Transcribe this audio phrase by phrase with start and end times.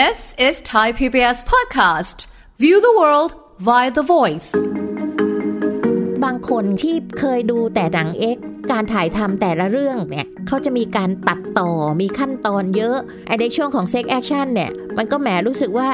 [0.00, 2.26] This is Thai PBS podcast.
[2.58, 3.30] View the world
[3.68, 4.50] via the voice.
[6.24, 8.38] บางคนที่เคยดูแต่หนังเอ็กซ์
[8.72, 11.70] การถ่ายทำแต่ละเรื่องเนี่ยเขาจะมีการตัดต่อ
[12.00, 12.96] มีขั้นตอนเยอะ
[13.26, 15.88] ไอ้ในช่วงของ sex action เนี่ย มันก็แหมรู้สึกว่า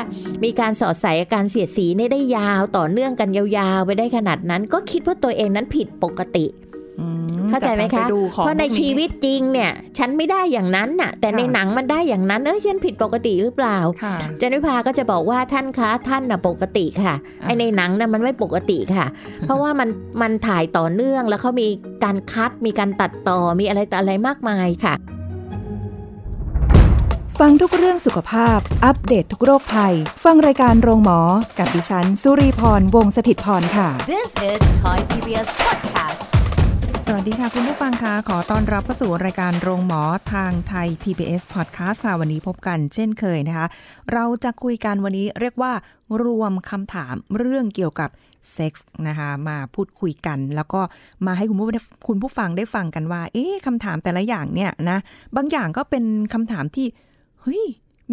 [0.45, 6.47] มีการสอดใส่การเสียดสีนี่ได้ยาวต่อเนื่องกันยาวๆ ไปได้ขนาดนั้น ก็คิดว่าตัวเองนั้นผิดปกติ
[7.51, 19.07] เข้าใจไหมคะแต่การไปดูของเพศพาณิชย์พวกนี้ชีวิตจริงเนี่ย ฉันไม่ได้อย่างนั้นน่ะ แต่ในค่ะหนังมันได้อย่างนั้นเอ้ยฉันผิดปกติหรือเปล่าค่ะจันวิภาก็จะบอกว่าท่านคะท่านน่ะปกติค่ะไอในหนังน่ะมันไม่ปกติค่ะ
[19.47, 19.89] เพราะว่ามัน
[20.23, 21.69] มันถ่ายต่อเนื่องแล้วเขามี
[22.05, 24.95] การคัดมีการตัดต่อมีอะไรต่ออะไรมากมายค่ะ
[27.39, 29.95] ฟังทุกเรื่องสุขภาพ อัปเดตททุกโรคภัย
[30.25, 31.21] ฟังรายการโรงหมอ
[31.59, 36.60] กับดิฉัน สุรีพรวงศิตพรค่ะ This is Thai PBS podcast.
[37.07, 43.67] สวัสดีค่ะ คุณผู้ฟังคะขอต้อนรับเข้าสู่รายการโรงหมอทางไทย PBS Podcast ค่ะ วันนี้พบกันเช่นเคยนะคะ
[44.13, 45.73] เราจะคุยกันวันนี้เรียกว่า
[46.25, 48.11] รวมคำถามเรื่องเกี่ยวกับ
[48.53, 50.81] เซ็กส์นะคะมาพูดคุยกัน แล้วก็
[51.27, 51.67] มาให้คุณผู้
[52.09, 54.99] คุณผู้ฟังได้ฟังกันว่า เอ๊ะคำถามแต่ละอย่างเนี่ยนะ
[55.37, 56.05] บางอย่างก็เป็น
[56.35, 56.87] คำถามที่
[57.43, 57.65] เฮ้ย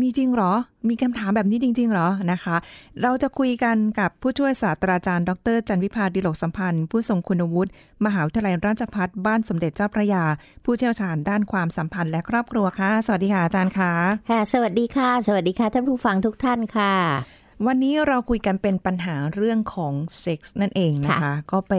[0.02, 0.53] มีจริงเหรอ
[0.90, 2.56] มีคำถามแบบนี้จริงๆเหรอนะคะ
[3.02, 7.72] เราจะคุยกันกับผู้ช่วยศาสตราจารย์ ดร จันวิพาดิโลกสัมพันธ์ ผู้ทรงคุณวุฒิ
[8.06, 10.23] มหาวิทยาลัยราชภัฏบ้านสมเด็จเจ้าพระยา
[10.64, 13.92] ผู้เชี่ยวชาญด้านความสัมพันธ์และครอบครัวค่ะ สวัสดีค่ะอาจารย์ค่ะ
[14.30, 16.94] ค่ะ สวัสดีค่ะ สวัสดีค่ะท่านผู้ฟังทุกท่านค่ะ
[17.67, 21.73] วันนี้เราคุยกันเป็นปัญหาเรื่องของเซ็กส์นั่นเองนะคะค่ะก็ไป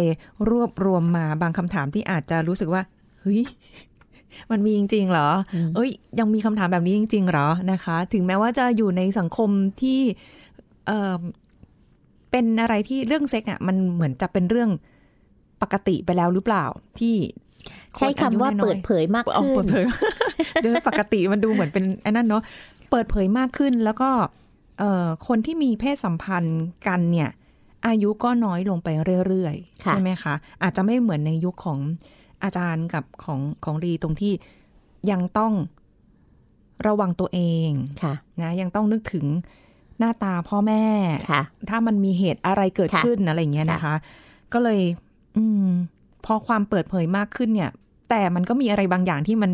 [0.50, 2.82] รวบรวมมาบางคำถามที่อาจจะรู้สึกว่า
[3.20, 3.42] เฮ้ย
[4.50, 5.28] มันมีจริงๆเหรอ
[5.75, 9.50] เอ้ย ยังมีคำถามแบบนี้จริง ๆ เหรอนะคะ ถึงแม้ว่าจะอยู่ในสังคม
[9.83, 10.00] ที่
[10.86, 11.17] เอ่อ
[12.31, 14.70] เป็นอะไรที่เรื่องเซ็กอะ มันเหมือนจะเป็นเรื่อง
[15.62, 16.64] ปกติไปแล้วหรือเปล่า
[16.98, 17.16] ที่
[17.98, 19.84] ใช้คำว่าคนอยุน้เปิอยดเผยมากเอาขึ้เปินดเผย
[20.62, 22.42] โดยปกติมันดูเหมือนเป็นไอ้นั่นเนาะ
[22.91, 24.11] เปิดเผยมากขึ้นแล้วก็
[24.78, 27.31] เอ่อคนที่มีเพศสัมพันธ์กันเนี่ย
[27.86, 28.89] อายุก็น้อยลงไป
[29.27, 31.78] เรื่อยๆค่ะใช่ไหมคะ อาจจะไม่เหมือนในยุคของ
[32.43, 34.32] อาจารย์กับของของรีตรงที่
[35.10, 35.53] ยังต้อง
[36.87, 37.71] ระวังตัวเอง
[38.03, 39.26] ค่ะนะยังต้องนึกถึง
[39.99, 40.84] หน้าตาพ่อแม่
[41.31, 43.94] ค่ะถ้ามันมีเหตุอะไรเกิดค่ะขึ้นอะไรอย่างเงี้ยนะคะ
[44.53, 44.81] ก็เลย
[45.37, 45.69] อืม
[46.25, 47.71] พอความเปิดเผยมากขึ้นเนี่ย
[48.10, 49.53] แต่มันก็มีอะไรบางอย่างที่มัน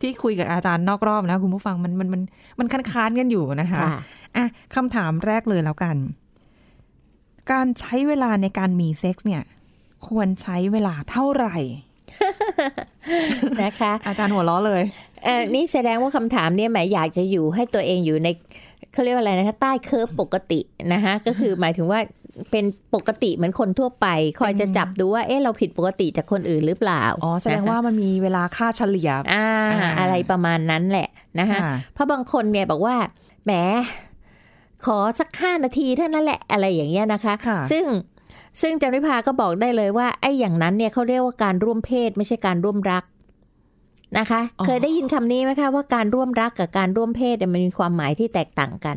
[0.00, 2.22] ที่คุยกับอาจารย์นอกรอบนะคุณผู้ฟังมันมันมัน
[2.58, 3.90] มันค้านค้านๆกันอยู่นะคะค่ะ
[4.36, 5.96] อะคำถามแรกเลยแล้วกัน
[7.52, 9.42] การใช้เวลาในการมีเซ็กส์เนี่ย
[10.08, 11.56] ควรใช้เวลาเท่าไหร่
[13.62, 14.82] นะคะ อาจารย์หัวล้อเลย
[15.24, 18.28] เออนี่แสดงว่าคำถามเนี่ยหมายอยากจะอยู่ให้ตัวเองอยู่ใน
[18.92, 20.60] เขาเรียกว่าอะไรนะคะใต้เคิร์ฟปกติ
[20.92, 22.00] นะคะก็คือหมายถึงว่า
[22.50, 22.64] เป็น
[22.94, 24.06] ปกติเหมือนคนทั่วไป
[24.40, 29.46] คอยจะจับดูว่าเอ๊ะเราผิดปกติจากคนอื่นหรือเปล่าอ๋อแสดงว่ามันมีเวลาค่าเฉลี่ยอ่า
[29.80, 31.08] อ่าอะไรประมาณนั้นแหละ
[31.38, 32.96] นะคะค่ะเพราะบางคนเนี่ยบอกว่า
[33.44, 33.52] แหม
[34.84, 37.84] ขอสักห้านาทีเท่านั้นแหละอะไรอย่างเงี้ยนะคะค่ะซึ่ง
[38.60, 43.04] ซึ่งจันวิภาก็บอกได้เลยว่าไอ้อย่างนั้นเนี่ยเขาเรียกว่าการร่วมเพศไม่ใช่การร่วมรัก
[44.18, 48.96] นะคะอ๋อเคยได้ยินคำนี้ไหมคะว่าการร่วมรักกับการร่วมเพศเนี่ยมันมีความหมายที่แตกต่างกัน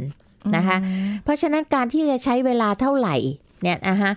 [0.55, 0.77] นะคะ
[1.23, 3.15] เพราะฉะนั้นการที่จะใช้เวลาเท่าไหร่
[3.61, 4.11] เนี่ยนะคะ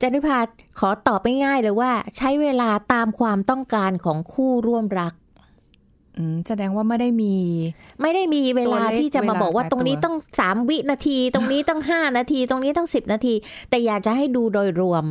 [0.00, 0.38] จันวิภา
[0.78, 5.23] ขอตอบง่ายๆเลยว่า ใช้เวลาตามความต้องการของคู่ร่วมรักอืม
[6.48, 7.34] แสดงว่าไม่ได้มี
[8.02, 13.34] ไม่ได้มีเวลาตัวเลขที่จะมาบอกว่าเวลาตรงนี้ตายตัวต้องสามวินาที ตรงนี้ต้องห้านาที ตรงนี้ต้องสิบนาที
[13.70, 15.04] แต่อยากจะให้ดูโดยรวม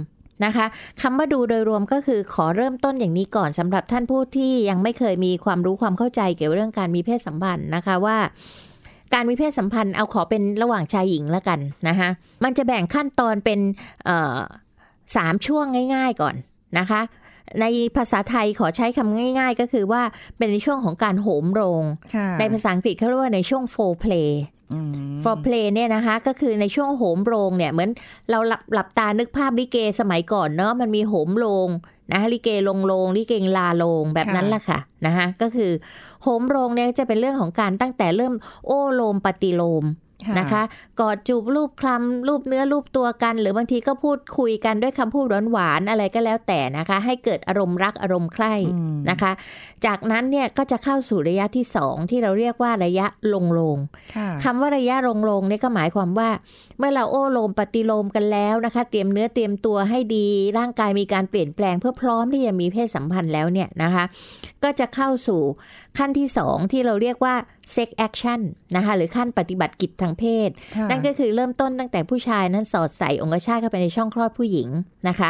[0.46, 0.66] นะคะ
[1.02, 8.18] คำว่าดูโดยรวมก็คือขอเริ่มต้นอย่างนี้ก่อนสำหรับท่านผู้ที่ยังไม่เคยมีความรู้ความเข้าใจเกี่ยวกับเรื่องการมีเพศสัมพันธ์นะคะว่า
[9.14, 12.10] การมีเพศสัมพันธ์เอาขอเป็นระหว่างชายหญิงแล้วกันนะคะ
[12.44, 13.60] มันจะแบ่งขั้นตอนเป็น
[14.06, 14.38] เอ่อ
[15.16, 15.66] สามช่วง
[15.96, 16.36] ง่าย ๆก่อน
[16.80, 17.02] นะคะ
[17.62, 17.66] ใน
[17.98, 20.02] ภาษาไทยขอใช้คำง่าย ๆ ก็คือว่า
[20.38, 21.84] เป็นในช่วงของการโหมโรง
[22.16, 24.32] ค่ะในภาษาอังกฤษเขาเรียกว่าในช่วง for play
[24.74, 24.94] อืม
[25.24, 27.90] for play เนี่ยนะคะก็คือในช่วงโหมโรงเนี่ยเหมือน
[28.30, 31.70] เราหลับหลับตานึกภาพลิเกสมัยก่อนเนาะมันมีโหมโรง
[32.12, 35.72] นะลิเกลงโรงลิเกลาโรงแบบนั้นแหละค่ะนะคะก็คือ
[36.24, 38.34] โหมโรงเนี่ยจะเป็นเรื่องของการตั้งแต่เริ่ม
[38.66, 39.84] โอ้โลมปฏิโลม
[40.40, 40.64] นะคะ
[41.02, 49.32] กอดจูบรูปคลำรูปเนื้อรูปตัวกัน หรือบางทีก็พูดคุยกันด้วยคำพูดหวานๆอะไรก็แล้วแต่นะคะ ให้เกิดอารมณ์รักอารมณ์ใคร่อืมนะคะ
[49.86, 53.78] จากนั้นเนี่ยก็จะเข้าสู่ระยะที่สองที่เราเรียกว่าระยะลงโลง
[54.16, 56.30] ค่ะคำว่าระยะลงโลงเนี่ยก็หมายความว่า
[56.78, 60.28] เมื่อเราโอ้โลมปฏิโลมกันแล้วนะคะ เตรียมเนื้อเตรียมตัวให้ดี
[60.58, 64.04] ร่างกายมีการเปลี่ยนแปลงเพื่อพร้อมที่จะมีเพศสัมพันธ์แล้วเนี่ยนะคะ
[64.64, 65.42] ก็จะเข้าสู่
[65.98, 67.36] ขั้นที่สองที่เราเรียกว่า
[67.76, 68.40] sex action
[68.76, 74.70] นะคะหรือขั้นปฏิบัติกิจทางเพศค่ะนั่นก็คือเริ่มต้นตั้งแต่ผู้ชายนั้นสอดใส่องคชาตเข้าไปในช่องคลอดผู้หญิง
[75.08, 75.30] นะคะ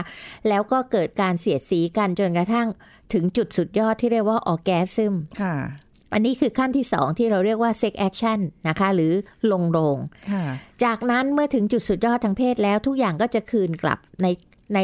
[0.49, 2.67] แล้วก็เกิดการเสียดสีกันจนกระทั่ง
[3.13, 5.55] ถึงจุดสุดยอดที่เรียกว่าออแกซึมค่ะ
[6.13, 9.13] อันนี้คือขั้นที่สองที่เราเรียกว่า sex action นะคะ หรือ
[9.51, 9.97] ลงโรง
[10.31, 10.43] ค่ะ
[10.83, 14.27] จากนั้นเมื่อถึงจุดสุดยอดทางเพศแล้วทุกอย่างก็จะคืนกลับใน
[14.75, 14.79] ใน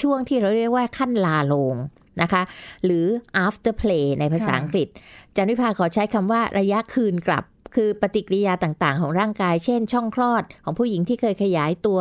[0.00, 1.74] ช่วงที่เราเรียกว่าขั้นลาลง
[2.22, 2.42] นะคะ
[2.84, 3.06] หรือ
[3.44, 4.88] after play ในภาษาค่ะอังกฤษ
[5.36, 7.44] จันวิภาขอใช้คำว่าระยะคืนกลับ
[7.76, 12.00] คือปฏิกิริยาต่างๆ ของร่างกาย เช่น ช่องคลอดของผู้หญิงที่เคยขยายตัว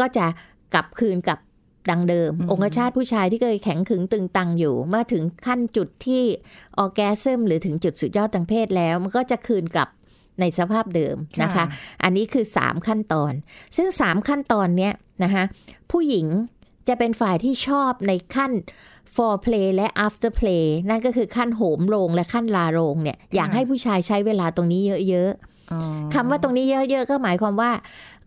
[0.00, 0.26] ก็จะ
[0.74, 1.38] กลับคืนกับ
[1.90, 6.24] ดังเดิม องคชาตผู้ชายที่เคยแข็งขึงตึงตังอยู่ เมื่อถึงขั้นจุดที่
[6.78, 9.88] ออแกซึมหรือถึงจุดสุดยอดทางเพศแล้ว มันก็จะคืนกลับ
[10.40, 11.64] ในสภาพเดิมนะคะ
[12.02, 13.32] อันนี้คือ 3 ขั้นตอน
[13.76, 14.92] ซึ่ง 3 ขั้นตอนเนี้ย
[15.24, 15.44] นะคะ
[15.90, 16.26] ผู้หญิง
[16.88, 18.52] จะเป็นฝ่ายที่ชอบในขั้น
[19.16, 25.32] for play และ after play นั่นก็คือขั้นโหมโรงและขั้นลาโรงเนี่ยอยากให้ผู้ชายใช้เวลาตรงนี้เยอะ
[25.72, 27.70] อ๋อๆคำว่าตรงนี้เยอะๆก็หมายความว่า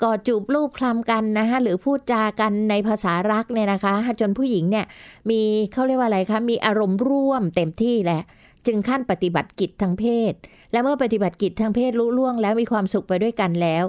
[0.03, 4.85] กอดจูบลูบคลำกันนะคะหรือพูดจากันในภาษารักเนี่ยนะคะ จนผู้หญิงเนี่ย
[5.29, 5.41] มี
[5.73, 8.21] เขาเรียกว่าอะไรคะ มีอารมณ์ร่วมเต็มที่แหละ
[8.65, 10.33] จึงขั้นปฏิบัติกิจทางเพศ
[10.71, 13.83] และเมื่อปฏิบัติกิจทางเพศลุล่วงแล้วมีความสุขไปด้วยกันแล้ว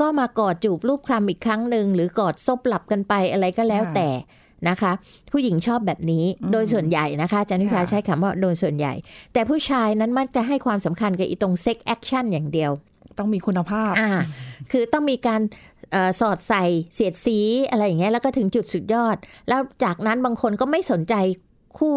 [0.00, 4.08] ก็มากอดจูบลูบคลำอีกครั้งหนึ่งหรือกอดซบหลับกันไปอะไรก็แล้วแต่
[4.68, 4.92] นะคะ
[5.32, 8.94] ผู้หญิงชอบแบบนี้โดยส่วนใหญ่นะคะอาจารย์วิภาใช้คำว่าโดยส่วนใหญ่
[9.32, 12.70] แต่ผู้ชายนั้นมักจะให้ความสำคัญกับอีตรง sex action อย่างเดียว
[13.18, 14.10] ต้องมีคุณภาพอ่า
[14.70, 15.40] คือต้องมีการ
[15.92, 16.64] เออสอดใส่
[16.94, 17.38] เสียดสี
[17.70, 19.16] อะไรอย่างเงี้ยแล้วก็ถึงจุดสุดยอด
[19.48, 21.14] แล้วจากนั้นบางคนก็ไม่สนใจ
[21.78, 21.96] คู่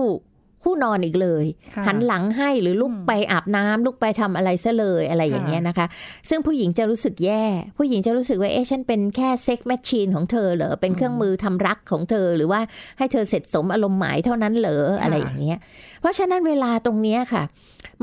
[0.63, 1.45] คู่นอนอีกเลย
[1.75, 5.87] ค่ะหันหลังให้หรือลุกไปอาบน้ำลุกไปทำอะไรซะเลยอะไรอย่างเงี้ยนะคะ
[6.29, 7.43] ซึ่งผู้หญิงจะรู้สึกแย่
[7.77, 12.59] ผู้หญิงจะรู้สึกว่าเอ๊ะฉันเป็นแค่ sex machine ของเธอเหรอเป็นเครื่องมือทำรักของเธอ หรือว่า
[12.97, 15.57] ให้เธอเสร็จสมอารมณ์หมายเท่านั้นเหรออะไรอย่างเงี้ย
[16.01, 17.43] เพราะฉะนั้นเวลาตรงเนี้ยค่ะ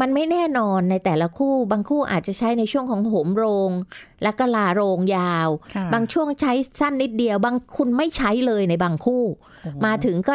[0.00, 3.70] มันไม่แน่นอนในแต่ละคู่บางคู่อาจจะใช้ในช่วงของโหมโรง
[4.22, 9.22] แล้วก็ลาโรงยาวค่ะบางช่วงใช้สั้นนิดเดียว บางคุณไม่ใช้เลยในบางคู่
[9.62, 10.34] โอ้โหมาถึงก็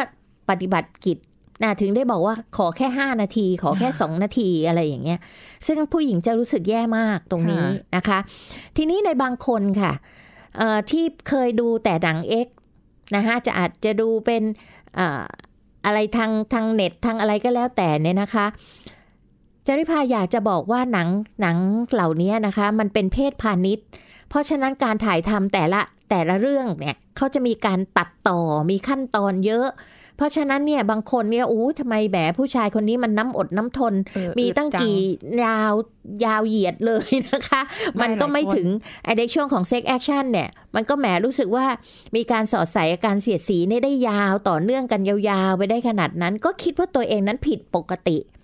[0.50, 1.18] ปฏิบัติกิจ
[1.62, 5.20] นะถึงได้บอกว่าขอแค่ 5 นาที ขอแค่ 2 นาทีอะไรอย่างเงี้ย
[5.66, 7.66] ซึ่งผู้หญิงจะรู้สึกแย่มากตรงนี้
[7.96, 8.18] นะคะ
[8.76, 9.92] ทีนี้ในบางคนค่ะ
[10.56, 12.48] เอ่อที่เคยดูแต่หนังเอ็ก
[13.16, 14.42] นะคะจะอาจจะดูเป็น
[14.94, 15.24] เอ่อ
[15.86, 18.46] อะไรทางทางเน็ตทางอะไรก็แล้วแต่เนี่ยนะคะ
[19.66, 21.08] จารย์วิภาอยากจะบอกว่าหนัง
[21.40, 21.56] หนัง
[21.92, 23.86] เหล่านี้นะคะ มันเป็นเพศพาณิชย์
[24.28, 25.80] เพราะฉะนั้นการถ่ายทำแต่ละ
[26.10, 29.68] แต่ละเรื่องเนี่ยเขาจะมีการตัดต่อมีขั้นตอนเยอะ
[30.16, 34.98] เพราะฉะนั้นเนี่ยบางคนเนี่ยอู้ทำไมแหมผู้ชายคนนี้มันน้ำอดน้ำทนเออมีตั้งอึดจักี่
[35.44, 35.72] ยาว
[36.24, 37.60] ยาวเหยียดเลยนะคะ
[37.94, 38.68] ไม่มันก็ไม่หลายคนถึง
[39.04, 41.66] ไอ้ในช่วงของ sex action เนี่ย มันก็แหมรู้สึกว่า
[42.16, 48.35] มีการสอดใส่อาการเสียดสีเนี่ยได้ยาวต่อเนื่องกันยาวๆ ไปได้ขนาดนั้น ก็คิดว่าตัวเองนั้นผิดปกติอืม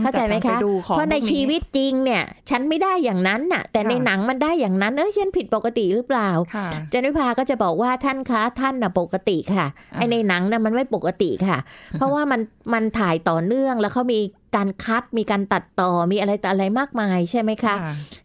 [0.00, 11.58] เข้าใจไหมแต่คะทำปดูของเพราะในพกนี้ชีวิตจริงเนี่ย ฉันไม่ได้อย่างนั้นน่ะ แต่ในค่ะหนังมันได้อย่างนั้น เอ้ยฉันผิดปกติหรือเปล่าค่ะเจนิพาก็จะบอกว่าท่านคะท่านน่ะปกติค่ะอ่าไอในหนังน่ะมันไม่ปกติค่ะ
[11.92, 12.40] เพราะว่ามัน
[12.72, 14.20] มันถ่ายต่อเนื่องแล้วเขามี
[14.56, 17.74] การคัดมีการตัดต่อมีอะไรต่ออะไรมากมายใช่ไหมคะ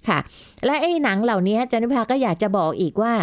[0.07, 0.19] ค่ะ
[0.65, 3.13] และไอ้หนังเหล่านี้จันพิพาก็อยากจะบอกอีกว่า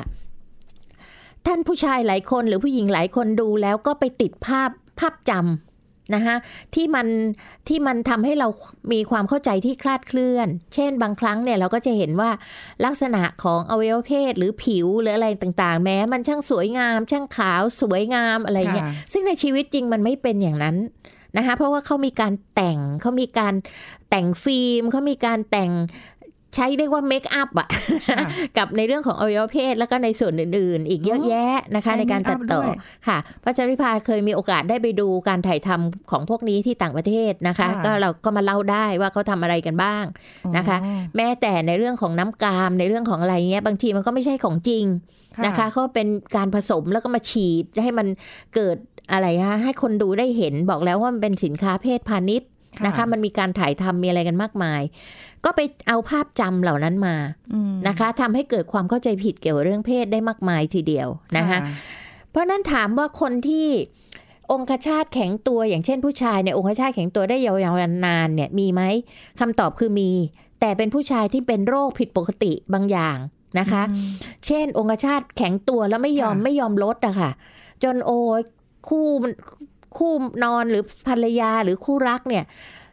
[1.46, 5.67] ท่านผู้ชายหลายคนหรือผู้หญิงหลายคนดูแล้วก็ไปติดภาพภาพจำ
[6.14, 6.36] นะคะ
[6.74, 7.06] ที่มัน
[7.68, 8.48] ที่มันทำให้เรา
[8.92, 12.30] มีความเข้าใจที่คลาดเคลื่อน เช่นบางครั้งเนี่ยเราก็จะเห็นว่า
[12.84, 20.76] ลักษณะของอวัยวะเพศหรือผิวหรืออะไรต่างๆ แม้มันช่างสวยงาม ช่างขาวสวยงามอะไรเงี้ยค่ะซึ่งในชีวิตจริงมันไม่เป็นอย่างนั้น
[21.36, 23.54] นะคะเพราะว่าเขามีการแต่งเขามีการ
[24.10, 25.70] แต่งฟิล์มเขามีการแต่ง
[26.56, 27.68] ใช้เรียกว่าเมคอัพอะ
[28.08, 28.18] ค่ะ
[28.58, 40.04] กับในเรื่องของอวัยวะเพศแล้วก็ในส่วนอื่น ๆ อีกเยอะแยะนะคะใช้ในการตัดต่อเมคอัพด้วยค่ะพระจันทร์วิภาเคยมีโอกาสได้ไปดูการถ่ายทำของพวกนี้ที่ต่างประเทศนะคะค่ะก็เราก็มาเล่าได้ว่าเขาทำอะไรกันบ้าง
[40.56, 44.84] นะคะอ๋อแม้แต่ในเรื่องของน้ำกาม ในเรื่องของอะไรเงี้ยบางทีมันก็ไม่ใช่ของจริง
[45.46, 48.06] นะคะเขาเป็นการผสมแล้วก็มาฉีดให้มัน
[48.54, 48.76] เกิด
[49.12, 52.48] อะไรฮะให้คนดูได้เห็นบอกแล้วว่ามันเป็นสินค้าเพศพาณิชย์
[52.86, 54.82] นะคะ มันมีการถ่ายทำมีอะไรกันมากมาย
[55.44, 57.16] ก็ไปเอาภาพจำเหล่านั้นมา
[57.54, 61.58] อืมนะคะทำให้เกิดความเข้าใจผิดเกี่ยวกับเรื่องเพศได้มากมายทีเดียวนะคะ
[62.30, 63.68] เพราะฉะนั้นถามว่าคนที่
[64.52, 68.82] องคชาตแข็งตัวอย่างเช่นผู้ชายเนี่ยองคชาตแข็งตัวได้ยาวนานๆเนี่ยมีไหม
[69.40, 70.10] คำตอบคือมี
[70.60, 73.18] แต่เป็นผู้ชายที่เป็นโรคผิดปกติบางอย่าง
[73.58, 74.10] นะคะอืม
[74.46, 77.30] เช่น องคชาตแข็งตัวแล้วไม่ยอมค่ะไม่ยอมลดอะค่ะ
[77.82, 78.40] จนโอ้ย
[78.88, 79.32] คู่มัน
[79.96, 80.12] คู่
[80.44, 82.44] นอนหรือภรรยาหรือคู่รักเนี่ย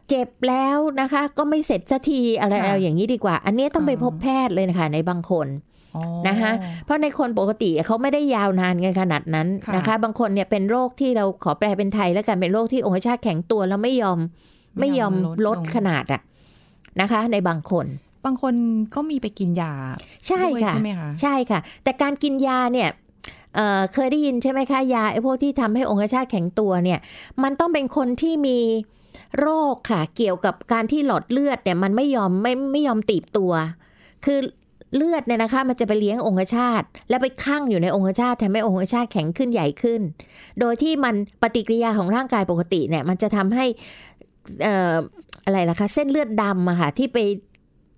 [0.09, 5.47] เจ็บแล้วนะคะ ก็ไม่เสร็จสักทีอะไรค่ะเอาอย่างนี้ดีกว่า อันนี้ต้องไปอ๋อพบแพทย์เลยนะคะในบางคน
[5.95, 6.51] อ๋อนะคะ
[6.85, 14.19] เพราะในคนปกติเขาไม่ได้ยาวนานกันขนาดนั้นค่ะนะคะ บางคนเนี่ยเป็นโรคที่เราขอแปลเป็นไทยแล้วกันเป็นโรคที่องคชาตแข็งตัวแล้วไม่ยอม
[14.79, 15.13] ไม่ยอม
[15.45, 16.21] ลดขนาดอะ
[17.01, 17.85] นะคะ ในบางคน
[18.25, 18.53] บางคน
[18.95, 19.73] ก็มีไปกินยา
[20.27, 22.89] ใช่ด้วยค่ะใช่ไหมคะใช่ค่ะ แต่การกินยาเนี่ย
[23.55, 26.99] เเคยได้ยินใช่ไหมคะยาไอ้พวกที่ทำให้องคชาตแข็งตัวเนี่ย
[27.43, 28.59] มันต้องเป็นคนที่มี
[29.39, 33.51] โรคค่ะ เกี่ยวกับการที่หลอดเลือดเนี่ยมันไม่ยอมไม่ไม่ยอมตีบตัว
[34.25, 34.39] คือ
[34.95, 40.01] เลือดเนี่ยนะคะมันจะไปเลี้ยงองคชาตแล้วไปคั่งอยู่ในองคชาตทำให้องคชาตแข็งขึ้นใหญ่ขึ้น
[40.59, 43.65] โดยที่มันปฏิกิริยาของร่างกายปกติเนี่ยมันจะทำให้
[44.63, 44.95] เอ่อ
[45.45, 47.17] อะไรล่ะคะเส้นเลือดดำอะค่ะที่ไป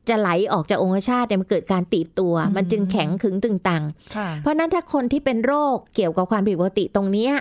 [0.09, 3.83] จะไหลออกจากองคชาตเนี่ยมันเกิดการตีบตัว มันจึงแข็งขึงตึงตัง
[4.15, 7.33] ค่ะเพราะฉะนั้นถ้าคนที่เป็นโรคเกี่ยวกับความผิดปกติตรงเนี้ย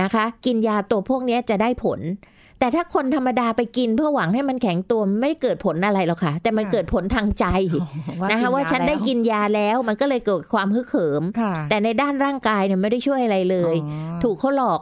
[0.00, 2.00] นะคะ กินยาตัวพวกเนี้ยจะได้ผล
[2.58, 7.44] แต่ถ้าคนธรรมดาไปกินเพื่อหวังให้มันแข็งตัวมันไม่ได้เกิดผลอะไรหรอกค่ะ แต่มันค่ะเกิดผลทางใจ
[8.30, 14.80] นะคะว่าฉันได้กินยาแล้วมันก็เลยเกิดความฮึกเหิมค่ะแต่ในด้านร่างกายเนี่ยไม่ได้ช่วยอะไรเลยอ๋อถูกเขาหลอก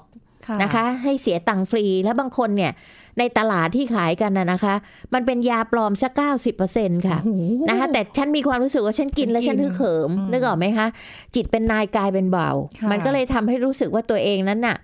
[0.62, 2.72] นะคะ ให้เสียตังค์ฟรีแล้วบางคนเนี่ย
[3.18, 4.74] ในตลาดที่ขายกันนะนะคะ
[5.14, 10.86] มันเป็นยาปลอมสักเก้าสิบเปอร์เซ็นค่ะโอ้โหนะคะ แต่ฉันมีความรู้สึกว่าฉันกินแล้วฉัฉันนกินฮึกเหิมอืมนึกออกไหมคะ
[11.34, 14.76] จิตเป็นนายกายเป็นเบาค่ะมันก็เลยทำให้รู้สึกว่าตัวเองนั้นน่ะ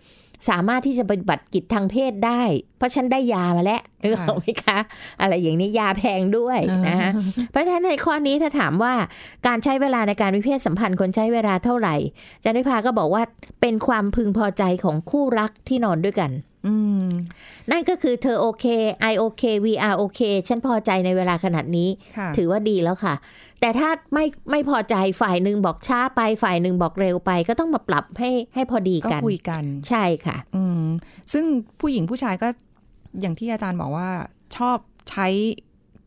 [0.49, 2.43] สามารถที่จะปฏิบัติกิจทางเพศได้
[2.79, 4.79] เพราะฉันได้ยามาแล้วนึกออกไหมคะ
[5.21, 7.11] อะไรอย่างนี้ยาแพงด้วยนะคะ
[7.51, 8.95] เพราะฉะนั้นในข้อนี้ถ้าถามว่า
[9.47, 11.95] การใช้เวลาในการมีเพศสัมพันธ์คนใช้เวลาเท่าไหร่
[12.45, 13.23] จันวิภาก็บอกว่า
[13.61, 16.54] เป็นความพึงพอใจของคู่รักที่นอนด้วยกันอืม
[17.71, 18.67] นั่นก็คือเธอโอเค
[19.13, 23.15] I โอเค we are โอเค ฉันพอใจในเวลาขนาดนี้ค่ะถือว่าดีแล้วค่ะ
[23.61, 30.85] แต่ถ้าไม่ไม่พอใจฝ่ายหนึ่งบอกช้าไปฝ่ายหนึ่งบอกเร็วไป ก็ต้องมาปรับให้ให้พอดีก็กันคุยกัน ใช่ค่ะ อืม
[31.33, 31.45] ซึ่ง
[31.81, 32.49] ผู้หญิงผู้ชายก็
[33.21, 34.09] อย่างที่อาจารย์บอกว่า
[34.57, 34.77] ชอบ
[35.11, 35.29] ใช้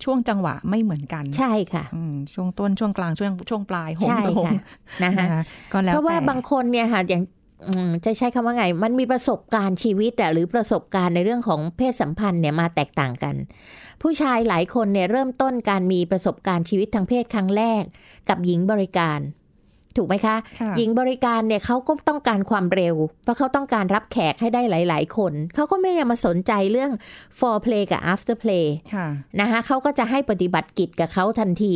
[0.04, 4.54] ช่วงจังหวะไม่เหมือนกัน ใช่ค่ะอืมช่วงต้นช่วงกลางช่วงช่วงปลายโหมใช่โหมค่ะ
[5.04, 7.37] นะคะนะคะก็แล้วเพราะว่าแต่บางคนเนี่ยค่ะอย่างอืม
[8.06, 13.36] จะใช้คำว่าไง มันมีประสบการณ์ชีวิตอะหรือประสบการณ์ในเรื่องของเพศสัมพันธ์เนี่ยมาแตกต่างกัน
[14.02, 17.84] ผู้ชายหลายคนเนี่ยเริ่มต้นการมีประสบการณ์ชีวิตทางเพศครั้งแรก
[18.30, 19.22] กับหญิงบริการ
[19.96, 26.92] ถูกไหมคะค่ะหญิงบริการเนี่ยเขาก็ต้องการความเร็ว เพราะเขาต้องการรับแขกให้ได้หลาย ๆ คน เขาก็ไม่ได้มาสนใจเรื่อง
[27.40, 29.08] foreplay กับ after play ค่ะ
[29.40, 31.76] นะคะเขาก็จะให้ปฏิบัติกิจกับเขาทันที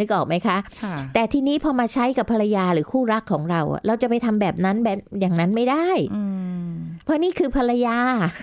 [0.00, 6.22] นึกออกไหมคะค่ะแต่ทีนี้พอมาใช้กับภรรยาหรือคู่รักของเราอะเราจะไปทำแบบนั้นแบบอย่างนั้นไม่ได้อื
[6.66, 6.70] ม
[7.04, 7.98] เพราะนี่คือภรรยา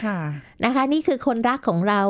[0.06, 0.20] ค่ะ
[0.64, 2.02] นะคะ นี่คือคนรักของเรา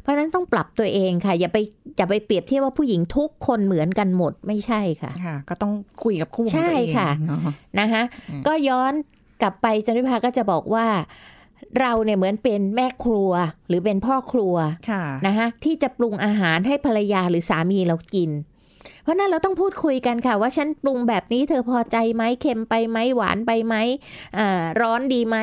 [0.00, 1.58] เพราะฉะนั้นต้องปรับตัวเองค่ะ อย่าไป
[1.96, 7.40] อย่าไปเปรียบเทียบว่าผู้หญิงทุกคนเหมือนกันหมดไม่ใช่ค่ะค่ะก็ต้องคุยกับคู่ของใช่ตัวเองค่ะเนาะ
[7.80, 8.92] นะคะอืมก็ย้อน
[9.42, 10.86] กลับไปจันวิภาก็จะบอกว่า
[11.80, 13.30] เราเนี่ยเหมือนเป็นแม่ครัว
[13.68, 14.54] หรือเป็นพ่อครัว
[14.90, 18.30] ค่ะนะคะที่จะปรุงอาหารให้ภรรยาหรือสามีเรากิน
[19.02, 23.74] เพราะนั้นเราต้องพูดคุยกันค่ะ ว่าฉันปรุงแบบนี้เธอพอใจไหมเค็มไปไหมหวานไปไหม
[24.38, 25.36] อ่าร้อนดีไหม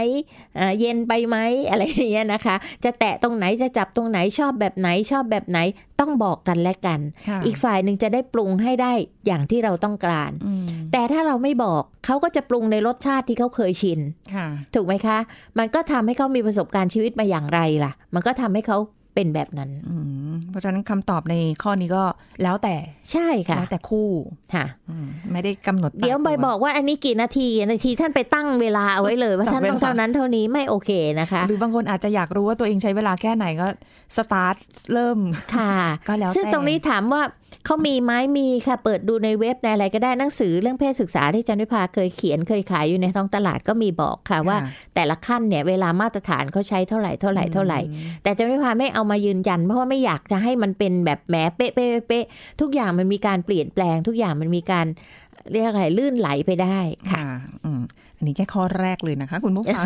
[0.60, 1.38] อ่าเย็นไปไหม
[1.70, 5.60] อะไรอย่างเงี้ยนะคะ จะแตะตรงไหนจะจับตรงไหนชอบแบบไหนชอบแบบไหน
[6.00, 8.94] ต้องบอกกันและกันค่ะอีกฝ่ายหนึ่งจะได้ปรุงให้ได้
[9.28, 14.00] อย่างที่เราต้องการอืมแต่ถ้าเราไม่บอกเขาก็จะปรุงในรสชาติที่เขาเคยชิน
[14.34, 15.18] ค่ะถูกไหมคะ
[15.60, 18.78] มันก็ทำให้เขามีประสบการณ์ชีวิตมาอย่างไรล่ะ มันก็ทำให้เขา
[19.18, 19.96] เป็นแบบนั้นอื
[20.32, 22.04] มเพราะฉะนั้นคำตอบในข้อนี้ก็
[22.44, 22.76] แล้วแต่
[23.12, 24.10] ใช่ค่ะแล้วแต่คู่
[24.54, 33.68] ค่ะอืมไม่ได้กำหนดตาเดี๋ยวใบตัวบอกว่าอันนี้กี่นาทีนาทีท่านไปตั้งเวลาเอาไว้เลย ว่าจับท่านต้องเวลาเท่านั้นเท่านี้ไม่โอเคนะคะ หรือบางคนอาจจะอยากรู้ว่าตัวเองใช้เวลาแค่ไหนก็
[34.18, 34.56] สตาร์ท
[34.94, 35.20] เริ่ม
[35.56, 35.74] ค่ะ
[36.08, 37.22] ก็แล้วซึ่งแต่ตรงนี้ถามว่า
[37.66, 44.58] เขามีไหมมีค่ะ เปิดดูในเว็บในอะไรก็ได้หนังสือเรื่องเพศศึกษาที่จันวิภาเคยเขียนเคยขายอยู่ในท้องตลาดก็มีบอกค่ะว่า
[44.96, 47.80] แต่ละขั้นเนี่ยเวลามาตรฐานเขาใช้เท่าไหร่เท่าไหร่เท่าไหร่
[48.24, 52.26] แต่จันวิภาไม่เอามายืนยัน เพราะว่าไม่อยากจะให้มันเป็นแบบแหมเป๊ะเป๊ะเป๊ะ
[52.62, 54.86] ทุกอย่างมันมีการเปลี่ยนแปลง ทุกอย่างมันมีการ
[55.52, 56.80] เรียกอะไรลื่นไหลไปได้
[57.12, 57.82] ค่ะค่ะอืม
[58.18, 59.86] อันนี้แค่ข้อแรกเลยนะคะ คุณผู้ฟัง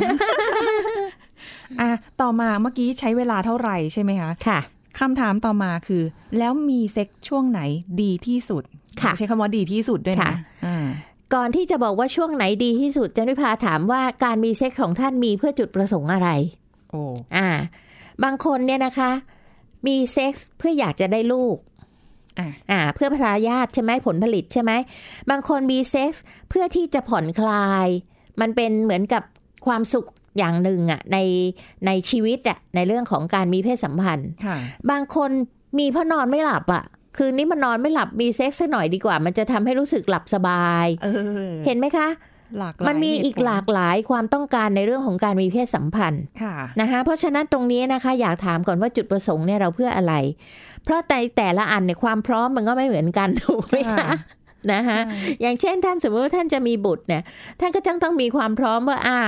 [1.81, 1.89] อะ
[2.21, 4.59] ต่อมาเมื่อกี้ใช้เวลาเท่าไหร่ใช่ไหมคะค่ะ
[4.99, 6.03] คำถามต่อมาคือ
[6.37, 7.61] แล้วมีเซ็กช่วงไหน
[8.01, 8.63] ดีที่สุด
[9.01, 10.33] ค่ะใช้คำว่าดีที่สุดด้วยนะค่ะ
[10.65, 10.87] อ่า
[11.33, 16.29] ก่อนที่จะบอกว่าช่วงไหนดีที่สุดจารย์วิภาถามว่าการมีเซ็กส์ของท่านมีเพื่อจุดประสงค์อะไร
[16.89, 17.03] โอ้
[17.35, 17.47] อ่า
[18.23, 19.11] บางคนเนี่ยนะคะ
[19.87, 21.57] มีเซ็กส์เพื่ออยากจะได้ลูก
[22.39, 24.71] อะอ่าเพื่อทายาทใช่ไหมผลผลิตใช่ไหม
[25.29, 27.87] บางคนมีเซ็กส์เพื่อที่จะผ่อนคลาย
[28.41, 29.23] มันเป็นเหมือนกับ
[29.65, 30.07] ความสุข
[30.37, 31.17] อย่างหนึ่งอะใน
[31.85, 34.57] ในชีวิตอะในเรื่องของการมีเพศสัมพันธ์ค่ะ
[34.89, 35.31] บางคน
[35.77, 36.83] มีเพราะนอนไม่หลับอะ
[37.17, 41.07] คืนนี้มันนอนไม่หลับมีเซ็กส์สักหน่อยดีกว่า มันจะทำให้รู้สึกหลับสบายเอ
[41.45, 42.07] อเห็นไหมคะ
[42.59, 50.13] หลากหลายมันมีอีกเหตุผลหลากหลายความต้องการในเรื่องของการมีเพศสัมพันธ์ค่ะนะคะเพราะฉะนั้นตรงนี้นะคะ อยากถามก่อนว่าจุดประสงค์เนี่ยเราเพื่ออะไร
[50.83, 54.11] เพราะในแต่ละอันเนี่ยความพร้อมมันก็ไม่เหมือนกันถูกไหมค่ะคะ
[54.73, 54.99] นะคะ
[55.41, 57.23] อย่างเช่นท่านสมมติว่าท่านจะมีบุตรเนี่ย
[57.59, 59.19] ท่านก็จังต้องมีความพร้อมว่าอ่า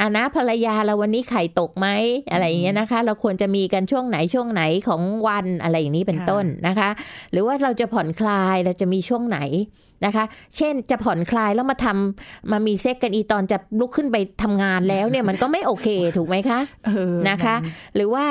[0.00, 1.88] อานะภรรยาเราวันนี้ไข่ตกไหม
[2.32, 6.90] อะไรอย่างเงี้ยนะคะ เราควรจะมีกันช่วงไหนช่วงไหนของวันอะไรอย่างนี้เป็นต้นนะคะ
[7.32, 9.38] หรือว่าเราจะผ่อนคลายเราจะมีช่วงไหน
[10.06, 10.24] นะคะ
[10.56, 18.26] เช่นจะผ่อนคลายแล้วมาทำมามีเซ็กซ์กันอีตอนจะลุกขึ้นไปทำงานแล้วเนี่ยมันก็ไม่โอเคถูกไหมคะเออนะคะมัหรือว่า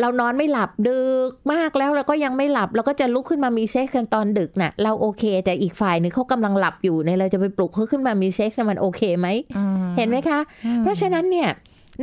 [0.00, 10.40] เรานอนไม่หลับดึกมากแล้วเราก็ยังไม่หลับเราก็จะลุกขึ้นมามีเซ็กซ์กันตอนดึกน่ะเราโอเค แต่อีกฝ่ายหนึงเขากำลังหลับอยู่เนี่ยเราจะไปปลุกเขาขึ้นมามีเซ็กซ์มันโอเคไหมอืมเห็นไหมคะ
[10.80, 11.50] เพราะฉะนั้นเนี่ย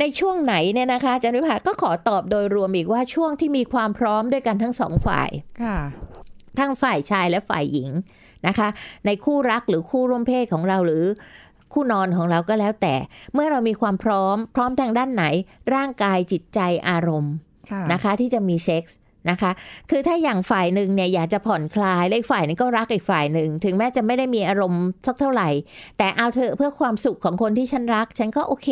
[0.00, 5.30] ในช่วงไหนเนี่ยนะคะอาจันวิภาก็ขอตอบโดยรวมอีกว่าช่วงที่มีความพร้อมด้วยกันทั้งสองฝ่าย
[5.62, 5.78] ค่ะ
[6.58, 7.88] ทั้งฝ่ายชายและฝ่ายหญิง
[8.46, 8.68] นะคะ
[9.06, 11.04] ในคู่รักหรือคู่ร่วมเพศของเราหรือ
[11.72, 12.94] คู่นอนของเราก็แล้วแต่
[13.34, 15.24] เมื่อเรามีความพร้อม พร้อมทางด้านไหน
[15.74, 17.34] ร่างกายจิตใจอารมณ์
[17.70, 18.98] ค่ะนะคะ ที่จะมีเซ็กส์
[19.30, 19.50] นะคะ
[19.90, 25.48] คือถ้าอย่างฝ่ายหนึ่งเนี่ยอยากจะผ่อนคลายและอีกฝ่ายหนึงก็รักอีกฝ่ายหนึ่ง ถึงแม้จะไม่ได้มีอารมณ์สักเท่าไหร่
[25.98, 28.68] แต่เอาเถอะเพื่อความสุขของคนที่ฉันรัก ฉันก็โอเค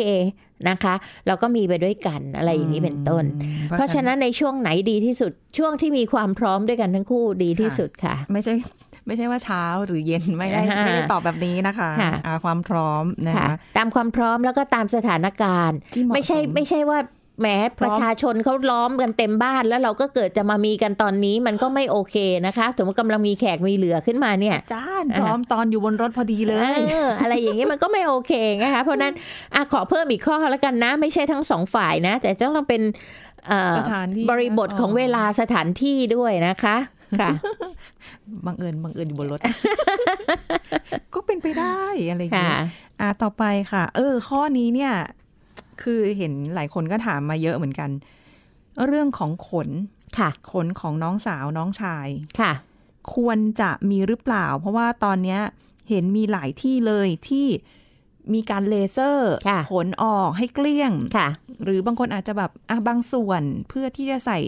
[0.69, 0.95] นะคะ
[1.27, 8.53] เราก็มีไปด้วยกันอะไรอย่างนี้เป็นต้นอืมเพราะฉะนั้นในช่วงไหนดีที่สุดช่วงที่มีความพร้อมด้วยกันทั้งคู่ดีที่สุดค่ะ ไม่ใช่
[9.07, 16.99] ไม่ใช่ว่าเช้าหรือเย็นไม่ได้อ่าไม่ได้ตอบแบบนี้นะคะค่ะอ่าความพร้อมนะค่ะคะตามความพร้อมแล้วก็ตามสถานการณ์ที่เหาะไม่ใช่สไม่ใช่ว่า
[17.41, 17.47] แหม
[17.81, 22.15] ประชาชนเขาล้อมกันเต็มบ้าน แล้วเราก็เกิดจะมามีกันตอนนี้มันก็ไม่โอเค
[22.47, 28.33] นะคะสมมติกำลังมีแขกมีเหลือขึ้นมาเนี่ยจ้านพร้อมตอนอยู่บนรถพอดีเลยเอออะไรอย่างนี้มันก็ไม่โอเค
[28.63, 29.13] นะคะเพราะฉะนั้น
[29.55, 32.81] อะขอเพิ่มอีกข้อแล้วกันนะ ไม่ใช่ทั้งสองฝ่ายนะ แต่ต้องเป็น
[33.47, 36.77] เอ่อสถานที่บริบทของเวลาสถานที่ด้วยนะคะ
[37.21, 37.29] ค่ะ
[38.45, 39.39] บังเอิญบังเอิญอยู่บนรถ
[41.13, 42.65] ก็เป็นไปได้อะไรอย่างค่ะเงี้ย
[43.01, 44.93] อ่าต่อไปค่ะ เออ ข้อนี้เนี่ย
[45.81, 47.89] คือเห็นหลายคนก็ถามมาเยอะเหมือนกัน
[48.85, 49.69] เรื่องของขน
[50.17, 52.07] ค่ะ ขนของน้องสาวน้องชาย
[52.39, 52.53] ค่ะ
[53.13, 55.41] ควรจะมีหรือเปล่า เพราะว่าตอนเนี้ย
[55.89, 57.47] เห็นมีหลายที่เลยที่
[58.33, 61.27] มีการเลเซอร์ค่ะขนออกให้เกลี้ยงค่ะ
[61.63, 64.39] หรือบางคนอาจจะแบบอะบางส่วนเพื่อที่จะใส่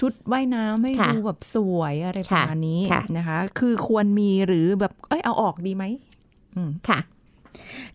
[0.04, 5.84] ุดว่ายน้ำให้ค่ะดูแบบสวยอะไรประมาณนี้ค่ะนะคะ คือควรมีหรือแบบเอ้ยเอาออกดีไหม
[6.88, 6.98] ค่ะ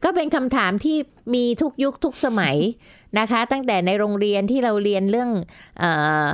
[0.04, 0.98] ก็เป็นคำถามที่
[1.34, 2.58] มีทุกยุคทุกสมัย
[3.20, 5.30] นะคะ ตั้งแต่ในโรงเรียนที่เราเรียนเรื่อง
[5.80, 5.84] เอ
[6.26, 6.28] อ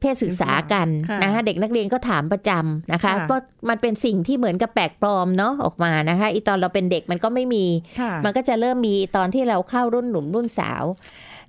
[0.00, 7.64] เพศศึกษากันค่ะนะคะเด็กนักเรียนก็ถามประจำนะคะค่ะเพราะมันเป็นสิ่งที่เหมือนกับแปลกปลอมเนาะออกมานะคะอีตอนเราเป็นเด็กมันก็ไม่มี
[8.00, 10.84] ค่ะมันก็จะเริ่มมีตอนที่เราเข้ารุ่นหนุ่มรุ่นสาว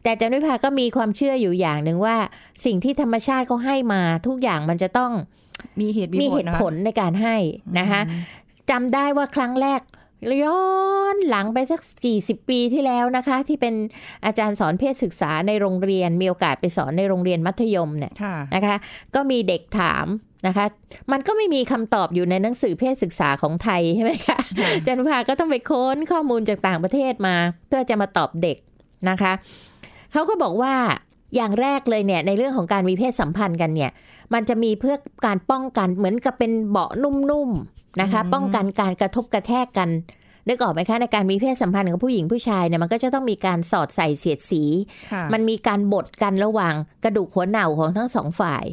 [0.03, 2.17] แต่อาจันวิภาก็มีความเชื่ออยู่อย่างหนึ่งว่า
[2.65, 5.11] สิ่งที่ธรรมชาติเขาให้มาทุกอย่างมันจะต้อง
[5.79, 7.37] มีเหตุมีเหผลตุนะคะผลในการให้
[7.79, 8.01] นะคะ
[8.69, 9.81] จำได้ว่าครั้งแรก
[10.43, 10.61] ย้อ
[11.15, 13.73] นหลังไปสักกี่สิบปีที่แล้วนะคะ ที่เป็น
[14.25, 18.75] อาจารย์สอนเพศศึกษาในโรงเรียน มีโอกาสไปสอนในโรงเรียนมัธยมเนี่ยค่ะนะคะ
[19.15, 20.05] ก็มีเด็กถาม
[20.47, 20.65] นะคะ
[21.11, 27.35] มันก็ไม่มีคำตอบอยู่ในหนังสือเพศศึกษาของไทยใช่ไหมคะอาจันภาก็ต้องไปค้นข้อมูลจากต่างประเทศมา
[27.67, 28.57] เพื่อจะมาตอบเด็ก
[29.09, 29.33] นะคะ
[30.13, 30.73] เขาก็บอกว่า
[31.35, 33.91] อย่างแรกเลยเนี่ยในเรื่องของการมีเพศสัมพันธ์กันเนี่ย
[34.33, 34.95] มันจะมีเพื่อ
[35.25, 39.89] การป้องกันเหมือนกับเป็นเบาะนุ่มๆนะคะ ป้องกันการกระทบกระแทกกัน
[40.47, 44.63] นึกออกไหมคะในการมีเพศสัมพันธ์กับผู้หญิงผู้ชายเนี่ยมันก็จะต้องมีการสอดใส่เสียดสี
[45.11, 46.73] ค่ะมันมีการบดกันระหว่าง
[47.03, 48.63] กระดูกหัวเหน่าของทั้งสองฝ่าย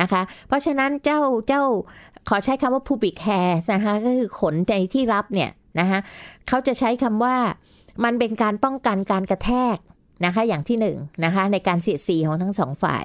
[0.00, 1.62] นะคะ เพราะฉะนั้นเจ้าเจ้า
[2.28, 5.98] ขอใช้คำว่า pubic hair นะคะก็คือขนในที่รับเนี่ยนะคะ
[6.48, 7.36] เขาจะใช้คำว่า
[8.04, 9.76] มันเป็นการป้องกันการกระแทก
[10.24, 13.04] นะคะอย่างที่หนึ่งนะคะในการเสียดสีของทั้งสองฝ่าย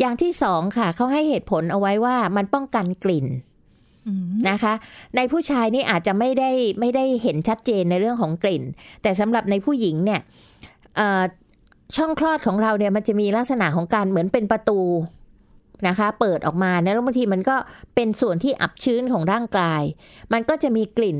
[0.00, 3.26] อย่างที่สองค่ะเขาให้เหตุผลเอาไว้ว่ามันป้องกันกลิ่น
[4.08, 4.72] อืมนะคะ
[5.16, 6.50] ในผู้ชายนี่อาจจะไม่ได้
[6.80, 8.62] ไม่ได้เห็นชัดเจนในเรื่องของกลิ่น
[9.02, 10.20] แต่สำหรับในผู้หญิงเนี่ย
[10.96, 11.22] เอ่อ
[11.96, 14.80] ช่องคลอดของเราเนี่ยมันจะมีลักษณะของการเหมือนเป็นประตู
[15.88, 17.56] นะคะ เปิดออกมานะแล้วบางทีมันก็
[17.94, 19.82] เป็นส่วนที่อับชื้นของร่างกาย
[20.32, 21.18] มันก็จะมีกลิ่น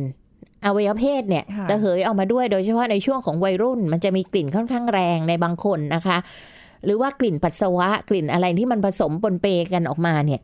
[0.64, 6.18] อวัยวะเพศเนี่ยค่ะระเหยออกมาด้วยโดยเฉพาะในช่วงของวัยรุ่น มันจะมีกลิ่นค่อนข้างแรงในบางคนนะคะ
[6.84, 10.40] หรือว่ากลิ่นปัสสาวะกลิ่นอะไรที่มันผสมปนเปกันออกมาเนี่ย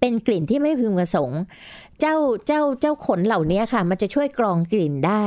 [0.00, 1.40] เป็นกลิ่นที่ไม่พึงประสงค์
[2.00, 2.14] เจ้า
[2.46, 5.24] เจ้าเจ้าขนเหล่านี้ค่ะ มันจะช่วยกรองกลิ่นได้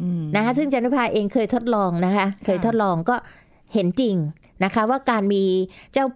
[0.00, 3.16] อืมนะคะซึ่งจันทภาเองเคยทดลองนะคะ เคยทดลองก็
[3.74, 4.14] เห็นจริง
[4.64, 5.42] นะคะ ว่าการมี
[5.94, 6.06] เจ้า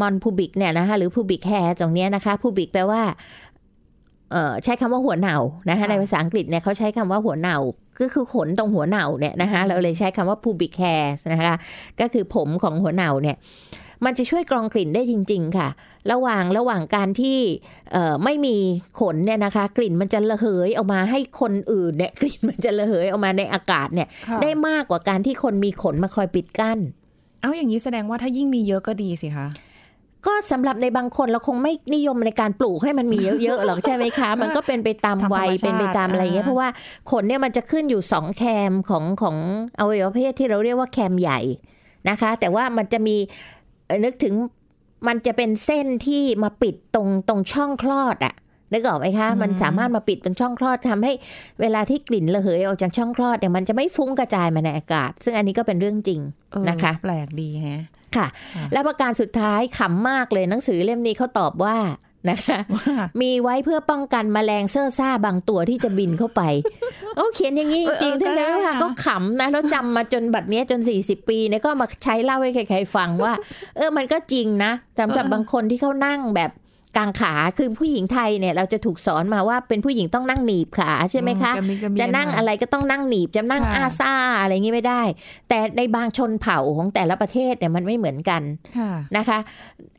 [0.00, 3.12] มอนพูบิกเนี่ยนะคะหรือพูบิกแฮร์ตรงเนี้ยนะคะพูบิกแปลว่าเอ่อ
[4.64, 5.36] ใช้คำว่าหัวเหนา
[5.70, 7.56] นะคะในภาษาอังกฤษเนี่ยเขาใช้คำว่าหัวเหนา
[8.00, 11.54] ก็คือขนตรงหัวเหนาเนี่ยนะคะเราเลยใช้คำว่า pubic hair นะคะ
[12.00, 13.36] ก็คือผมของหัวเหนาเนี่ย
[14.04, 15.68] มันจะช่วยกรองกลิ่นได้จริง ๆ ค่ะ
[16.12, 17.38] ระหว่างระหว่างการที่
[17.92, 18.56] เอ่อไม่มี
[19.00, 26.78] ขนเนี่ยนะคะ กลิ่นมันจะระเหยออกมาให้คนอื่นเนี่ยกลิ่นมันจะระเหยออกมาในอากาศเนี่ยค่ะได้มากกว่าการที่คนมีขนมาคอยปิดกั้น
[27.40, 29.46] เอาอย่างนี้แสดงว่าถ้ายิ่งมีเยอะก็ดีสิคะ
[30.26, 36.68] ก็สำหรับในบางคนเราคงไม่นิยมในการปลูกให้มันมีเยอะๆหรอกใช่ไหมคะ มันก็เป็นไปตามธรรมวัยชาติเป็นไปตามอะไรอย่างเงี้ยอ่าเพราะว่า
[37.10, 39.36] ขนเนี่ยมันจะขึ้นอยู่สองแคมของของ
[39.78, 41.40] อวัยวะเพศที่เราเรียกว่าแคมใหญ่
[42.08, 43.16] นะคะ แต่ว่ามันจะมี
[43.86, 44.34] เอ่อนึกถึง
[45.08, 48.34] มันจะเป็นเส้นที่มาปิดตรงตรงช่องคลอดอะ
[48.72, 51.12] นึกออกไหมคะ มันสามารถมาปิดตรงช่องคลอดทำให้
[51.60, 56.20] เวลาที่กลิ่นระเหยออกจากช่องคลอดเนี่ยมันจะไม่ฟุ้งกระจายมาในอากาศ ซึ่งอันนี้ก็เป็นเรื่องจริง
[56.52, 57.82] เออนะคะ แปลกดีแฮะ
[58.16, 61.76] ค่ะค่ะ และประการสุดท้ายขำมากเลยหนังสือเล่มนี้เขาตอบว่า
[62.30, 66.42] นะคะว่ามีไว้เพื่อป้องกันแมลงเซ่อซ่าบางตัวที่จะบินเข้าไป
[67.16, 73.32] เขาเขียนอย่างนี้จริงๆเออท่านเอจะอรู้ได้ค่ะนะก็ขำนะแล้วจำมาจนบัดเนี้ยจน 40 ปีเนี่ยก็มาใช้เล่าให้ใครๆฟังว่า
[73.76, 76.50] เออมันก็จริงนะสำหรับบางคนที่เขานั่งแบบ
[76.96, 85.02] กางขาคือผู้หญิงไทยเนี่ยเราจะถูกสอนมาว่าเป็นผู้หญิงต้องนั่งหนีบขาใช่ไหมคะอืกรกรเมียจะนั่งอะไรก็ต้องนั่งหนีบจะนั่งค่ะอาซาอะไรอย่างนี้ไม่ได้
[85.48, 88.42] แต่ในบางชนเผ่าของแต่ละประเทศเนี่ยมันไม่เหมือนกัน
[88.78, 89.38] ค่ะนะคะ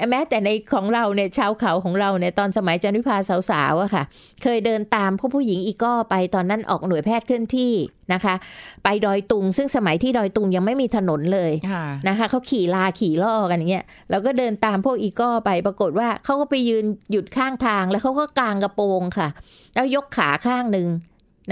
[0.10, 3.18] แม้แต่ในของเราเนี่ยชาวเขาของเราเนี่ยตอนสมัยจันวิภา
[3.50, 4.04] สาวๆอะค่ะ
[4.44, 7.74] เคยเดินตามพวกผู้หญิงอีก้อไปตอนนั้นออกหน่วยแพทย์เคลื่อนที่
[8.14, 8.36] นะคะ
[8.84, 19.28] ไปดอยตุง ซึ่งสมัยที่ดอยตุงยังไม่มีถนนเลยค่ะนะคะเขาขี่ลาขี่ล่อกันอย่างเงี้ยเราก็เดินตามพวกอีก้อไปปรากฏว่าเขาก็ไปยืนหยุดข้างทางแล้วเขาก็กางกระโปรงค่ะ
[19.74, 20.88] แล้วยกขาข้างหนึ่ง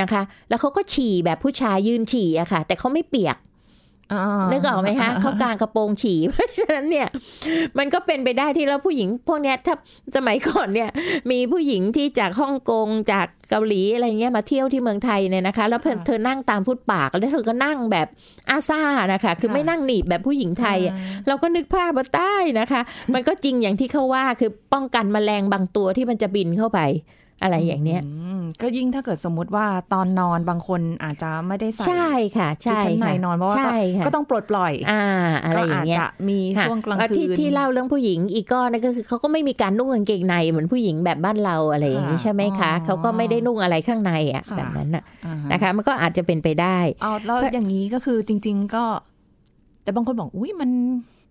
[0.02, 3.38] นะคะ แล้วเขาก็ฉี่แบบผู้ชายยืนฉี่อะค่ะ แต่เขาไม่เปียก
[4.52, 7.08] นึกออกไหมคะเขากางกระโปรงฉี่เพราะฉะนั้นเนี่ย
[7.78, 9.76] มันก็เป็นไปได้ที่แล้วผู้หญิงพวกเนี้ยถ้า
[10.16, 10.90] สมัยก่อนเนี่ย
[11.32, 18.08] มีผู้หญิงที่จากฮ่องกงจากเกาหลีอะไรเงี้ยมาเที่ยวที่เมืองไทยเนี่ยนะคะ แล้วเธอค่ะเธอนั่งตามฟุตปากแล้วเธอก็นั่งแบบ
[18.50, 18.82] อาซา
[19.14, 20.96] นะคะ คือค่ะไม่นั่งหนีบแบบผู้หญิงไทยอะ
[21.28, 22.82] เราก็นึกภาพว่าใต้นะคะ
[23.14, 26.80] มันก็จริงอย่างที่เขาว่าคือป้องกันแมลงบางตัวที่มันจะบินเข้าไป
[27.42, 35.04] อะไรอย่างเนี้ยอืมก็ยิ่งถ้าเกิดสมมุติว่าตอนนอนบางคนอาจจะไม่ได้ใส่ใช่ค่ะชุดใช่ชั้นในค่ะนอนเพราะว่าใช่ค่ะก็ต้องปลดปล่อยอ่า
[35.44, 48.84] อะไรอย่างเงี้ยก็อาจจะมีค่ะช่วงกลางเอ่อคืที่นที่เล่าเรื่องผู้หญิงอีกก้อนนั่นก็คือเขาก็ไม่มีการนุ่งกางเกงในเหมือนผู้หญิงแบบบ้านเราอะไรอย่างนี้ค่ะใช่ไหมคะอ๋อเขาก็ไม่ได้นุ่งอะไรข้างในอะค่ะแบบนั้นน่ะอ่าฮะนะคะ มันก็อาจจะเป็นไปได้เอาแล้วอย่างนี้ก็คือจริง ๆก็
[49.84, 50.72] แต่บางคนบอกอุ้ยมัน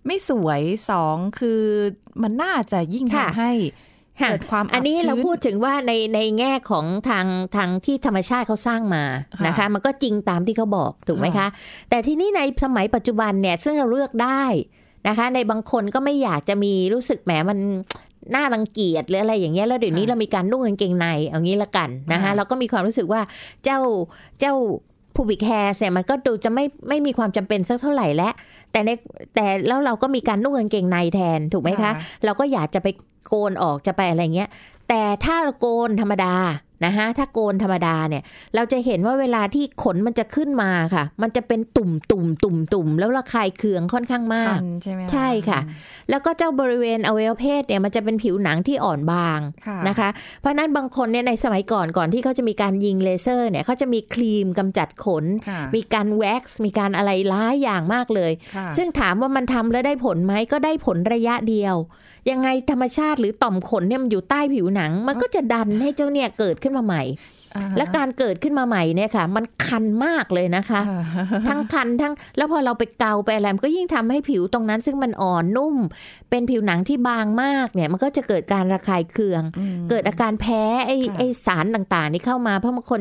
[0.07, 0.61] ไม่สวย
[0.91, 1.61] สองคือ
[2.23, 9.05] มันน่าจะยิ่งค่ะทำให้ค่ะ เกิดความอันนี้ชื้เราพูดถึงว่าในในแง่ของทางทางที่ธรรมชาติเขาสร้างมา
[9.39, 11.47] ค่ะนะคะ มันก็จริงตามที่เขาบอกถูกไหมคะค่ะ
[11.91, 14.45] แต่ที่นี่ในสมัยปัจจุบันเนี่ยซึ่งเราเลือกได้
[15.09, 17.59] นะคะ ในบางคนก็ไม่อยากจะมีรู้สึกแหมมัน
[18.35, 23.21] น่ารังเกียจหรืออะไรอย่างเงี้ยแล้วเดี๋ยวนี้เรามีการนุ่งกางเกงในเอางี้ละกันนะคะเราก็มีความรู้สึกว่า
[23.65, 23.79] เจ้า
[24.41, 24.55] เจ้า
[25.15, 28.33] ผู้บิกแฮร์เนี่ยมันก็ดูจะไม่ไม่มีความจำเป็นสักเท่าไหร่แล้ว
[28.73, 28.91] แต่ใน
[29.35, 31.93] แต่แล้วเราก็มีการนุ่งกางเกงในแทนถูกไหมคะ
[32.25, 32.89] เราก็อยากจะไป
[33.29, 34.49] โกนออกจะไปอะไรเงี้ย
[34.89, 36.35] แต่ถ้าโกนธรรมดา
[36.85, 38.23] นะฮะถ้าโกนธรรมดาเนี่ย
[38.55, 45.61] เราจะเห็นว่าเวลาที่ขนมันจะขึ้นมาค่ะ มันจะเป็นตุ่มตุ่มตุ่มตุ่มแล้วระคายเคืองค่อนข้างมากคันใช่ไหมใช่ค่ะ
[46.11, 50.09] แล้วก็เจ้าบริเวณอวัยวะเพศเนี่ยมันจะเป็นผิวหนังที่อ่อนบางค่ะนะคะ
[50.41, 61.77] เพราะฉะนั้นบางคนเนี่ยในสมัยก่อนก่อนที่เขาจะมีการยิงเลเซอร์เนี่ยเขาจะมีครีมกำจัดขนค่ะมีการแว็กซ์มีการอะไรหลายอย่างมากเลยค่ะซึ่งถามว่ามันทำแล้วได้ผลไหมก็ได้ผลระยะเดียว
[62.31, 67.03] ยังไงธรรมชาติหรือต่อมขนเนี่ยมันอยู่ใต้ผิวหนัง มันก็จะดันให้เจ้าเนี่ยเกิดขึ้นมาใหม่
[67.57, 70.81] อ่าฮะและการเกิดขึ้นมาใหม่เนี่ยค่ะ มันคันมากเลยนะคะ
[71.49, 75.77] ทั้งคันทั้งแล้วพอเราไปเกาไปอะไรมันก็ยิ่งทำให้ผิวตรงนั้น ซึ่งมันอ่อนนุ่ม
[76.31, 83.01] เป็นผิวหนังที่บางมากเนี่ย มันก็จะเกิดการระคายเคืองอืมเกิดอาการแพ้ไอ้ค่ะไอ้สารต่างๆนี่เข้ามาเพราะบางคน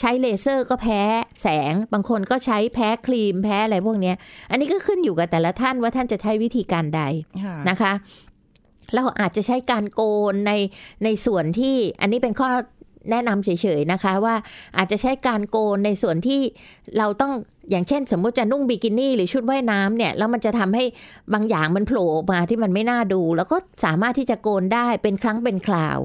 [0.00, 1.00] ใช้เลเซอร์ก็แพ้
[1.42, 4.16] แสง บางคนก็ใช้แพ้ครีมแพ้อะไรพวกเนี้ย
[4.50, 7.02] อันนี้ก็ขึ้นอยู่กับแต่ละท่านว่าท่านจะใช้วิธีการใด
[7.44, 7.92] ค่ะนะคะ
[8.94, 10.52] เราอาจจะใช้การโกนใน
[11.04, 12.48] ในส่วนที่อันนี้เป็นข้อ
[13.10, 14.34] แนะนำเฉยๆนะคะว่า
[14.76, 16.40] อาจจะใช้การโกนในส่วนที่
[16.98, 17.32] เราต้อง
[17.70, 20.84] อย่างเช่น สมมติจะนุ่งบิกินี่หรือชุดว่ายน้ำเนี่ยแล้วมันจะทำให้
[21.34, 25.98] บางอย่างมันโผล่ออกมาที่มันไม่น่าดู แล้วก็สามารถที่จะโกนได้เป็นครั้งเป็นคราว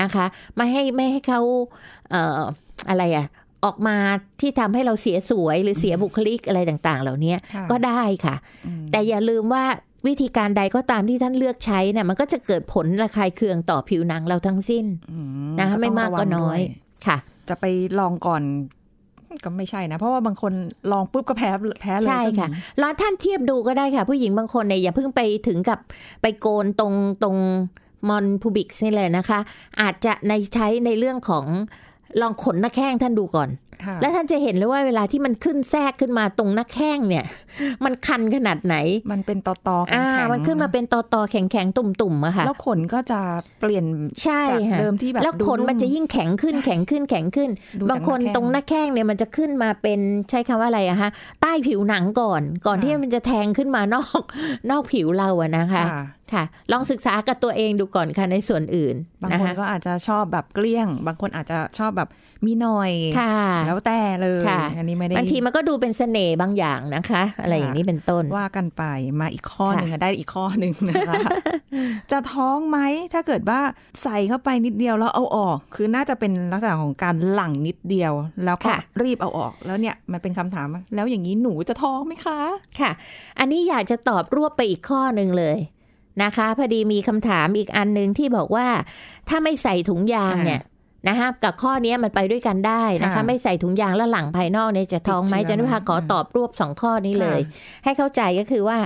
[0.00, 1.40] นะคะไม่ให้ไม่ให้เขา
[2.10, 2.40] เอ่อ
[2.88, 3.26] อะไรอะ
[3.64, 3.96] ออกมา
[4.40, 8.36] ที่ทำให้เราเสียสวยหรือเสียบุคลิกอะไรต่าง ๆ เหล่านี้ค่ะก็ได้ค่ะ
[8.66, 9.64] อืมแต่อย่าลืมว่า
[10.06, 15.18] วิธีการใดก็ตามที่ท่านเลือกใช้เนี่ยมันก็จะเกิดผลระคายเคืองต่อผิวหนังเราทั้งสิ้นอื
[15.58, 16.66] นะคะต้ไม่งมากก็ระวังน้อยด้
[17.02, 17.16] วค่ะ
[17.48, 17.64] จะไป
[17.98, 18.42] ลองก่อน
[19.44, 20.52] ก็ไม่ใช่นะ เพราะว่าบางคน
[20.92, 21.50] ลองปุ๊บก็แพ้
[21.82, 25.78] แพ้เลยใช่ก็มีค่ะแล้วท่านเทียบดูก็ได้ค่ะ ผู้หญิงบางคนเนี่ยอย่าเพิ่งไปถึงกับ
[26.22, 27.36] ไปโกนตรงตรง
[28.08, 29.38] มอนพูบิกนี่เลยนะคะ
[29.80, 31.44] อาจจะในใช้ในเรื่องของ
[32.20, 33.50] ลองขนหน้าแข้งท่านดูก่อน
[33.84, 37.24] ค่ะแล้วท่านจะเห็นเลยว่าเวลาที่มันขึ้นแทรกขึ้นมาตรงหน้าแข้งเนี่ย
[37.84, 38.76] มันคันขนาดไหน
[39.12, 43.20] มันเป็นตอตอๆแข็อ่างๆมันขึ้นมาเป็นตอตอๆแข็งแข็งๆตุ่มๆอะค่ะ แล้วขนก็จะ
[43.60, 43.84] เปลี่ยน
[44.22, 47.50] ใช่จากค่ะเดิมที่แบบแล้วดูขนมันนุ่มจะยิ่งแข็งขึ้นแข็งขึ้นแข็งขึ้น
[47.80, 50.00] ดูจากบางคนหน้าแข้งตรงหน้าแข้งเนี่ยมันจะขึ้นมาเป็น
[50.30, 54.20] ใช้คำว่าอะไรอะฮะใต้ผิวหนังก่อน ก่อนค่ะที่มันจะแทงขึ้นมานอก
[54.70, 55.84] นอกผิวเราอะนะคะ
[56.32, 62.08] ค่ะค่ะ ลองศึกษากับตัวเองดูก่อนค่ะในส่วนอื่น บางนะคนคะก็อาจจะชอบแบบเกลี้ยง บางคนอาจจะชอบแบบ
[62.46, 63.36] มีหน่อยค่ะ
[63.66, 68.82] แล้วแต่เลยค่ะอันนี้ไม่ได้บางทีมันก็ดูเป็นเสน่ห์บางอย่างนะคะ อะไรอย่างนี้เป็นต้นว่ากันไป
[69.20, 71.14] มาอีกข้อค่ะหนึ่งอะได้อีกข้อหนึ่งนะคะ
[72.12, 72.78] จะท้องไหม
[73.12, 73.60] ถ้าเกิดว่า
[74.02, 78.12] ใส่เข้าไปนิดเดียวแล้วเอาออก คือน่าจะเป็นลักษณะของการหลั่งนิดเดียว
[78.44, 78.70] แล้วก็
[79.02, 82.40] รีบเอาออก แล้วเนี่ยมันเป็นคำถามว่าแล้วอย่างนี้หนูจะท้องไหมคะ
[82.80, 82.90] ค่ะ
[83.38, 85.58] อันนี้อยากจะตอบรวบไปอีกข้อหนึ่งเลย
[86.22, 88.66] นะคะพอดีมีคำถามอีกอันหนึ่งที่บอกว่า
[89.28, 90.60] ถ้าไม่ใส่ถุงยางเนี่ย
[91.08, 97.40] นะคะกับข้อนี้มันไปด้วยกันได้นะคะค่ะไม่ใส่ถุงยางแล้วหลังภายนอกเนี่ยจะท้องไหมติดเชื้จัอนนิพาไหมขอตอบรวบสองข้อนี้เลย
[97.84, 98.78] ให้เข้าใจก็คือว่า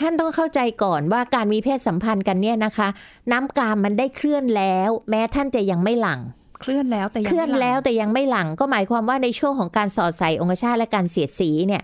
[0.00, 2.88] ท่านต้องเข้าใจก่อนว่าการมีเพศสัมพันธ์กันเนี่ยนะคะ
[3.32, 6.20] น้ำกามมันได้เคลื่อนแล้ว แม้ท่านจะยังไม่หลัง
[6.60, 11.82] เคลื่อนแล้วแต่ยังเคลื่อนไม่หแล้วแต่ยังไม่หลังก็หมายความว่าในช่วงของการสอดใส่องคชาตและการเสียดสีเนี่ย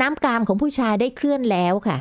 [0.00, 1.98] น้ำกามของผู้ชายได้เคลื่อนแล้วค่ะ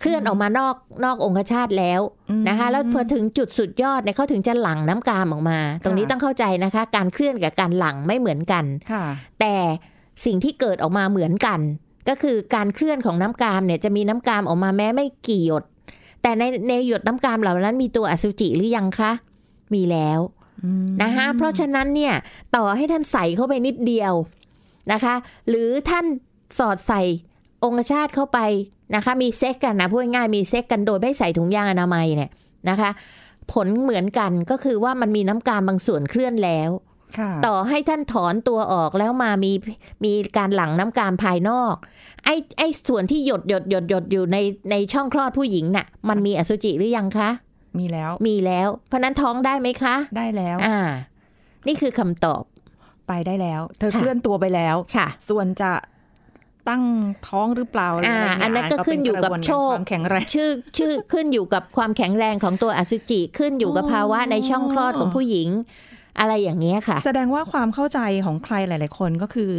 [0.00, 9.04] เคลื่อนออกมานอกนอกองคชาตแล้วอืมนะคะ แล้วพอถึงจุดสุดยอดเนี่ยเขาถึงจะหลั่งน้ำกามออกมา ตรงนี้ค่ะต้องเข้าใจนะคะ การเคลื่อนกับการหลั่งไม่เหมือนกันค่ะ
[9.40, 9.54] แต่
[10.24, 11.60] สิ่งที่เกิดออกมาเหมือนกัน
[12.08, 15.64] ก็คือการเคลื่อนของน้ำกามเนี่ยจะมีน้ำกามออกมาแม้ไม่กี่หยด
[16.22, 19.12] แต่ในในหยดน้ำกามเหล่านั้นมีตัวอสุจิหรือยังคะ
[19.74, 20.20] มีแล้ว
[21.02, 22.14] นะคะเพราะฉะนั้นเนี่ย
[22.56, 24.12] ต่อให้ท่านใส่เข้าไปนิดเดียว
[24.92, 25.14] นะคะ
[25.48, 26.04] หรือท่าน
[26.58, 27.02] สอดใส่
[27.64, 28.38] องคชาตเข้าไป
[28.94, 32.30] นะคะมีเซ็กกันนะพูดง่ายๆมีเซ็กกันโดยไม่ใส่ถุงยางอนามัยเนี่ย
[32.70, 32.90] นะคะ
[33.52, 36.70] ผลเหมือนกันก็คือว่ามันมีน้ำกามบางส่วนเคลื่อนแล้ว
[37.18, 39.52] ค่ะต่อให้ท่านถอนตัวออกแล้วมามี
[40.04, 41.74] มีการหลั่งน้ำกามภายนอก
[42.24, 44.36] ไอ้ไอ้ส่วนที่หยดหยดหยดหยดอยู่ใน
[44.70, 47.30] ในช่องคลอดผู้หญิงน่ะ มันมีอสุจิหรือยังคะ
[47.78, 50.78] มีแล้วมีแล้ว เพราะฉะนั้นท้องได้ไหมคะ ได้แล้ว อ่า
[51.66, 52.42] นี่คือคำตอบ
[53.08, 55.70] ไปได้แล้ว เธอค่ะเคลื่อนตัวไปแล้วค่ะ ส่วนจะ
[56.68, 56.82] ตั้ง
[57.26, 65.48] ท้องหรือเปล่าอะไรอ่าย่างเงี้ยอันนั้นก็ขึ้นอยู่กับเป็ระวโชคความแข็งแรงชื่อชื่อขึ้นอยู่กับความแข็งแรงของตัวอสุจิขึ้นอยู่กับอ๋อภาวะในช่องคลอดของผู้หญิง
[66.20, 69.52] อะไรอย่างเงี้ยค่ะ แสดงว่าความเข้าใจของใครหลาย ๆ คนก็คือ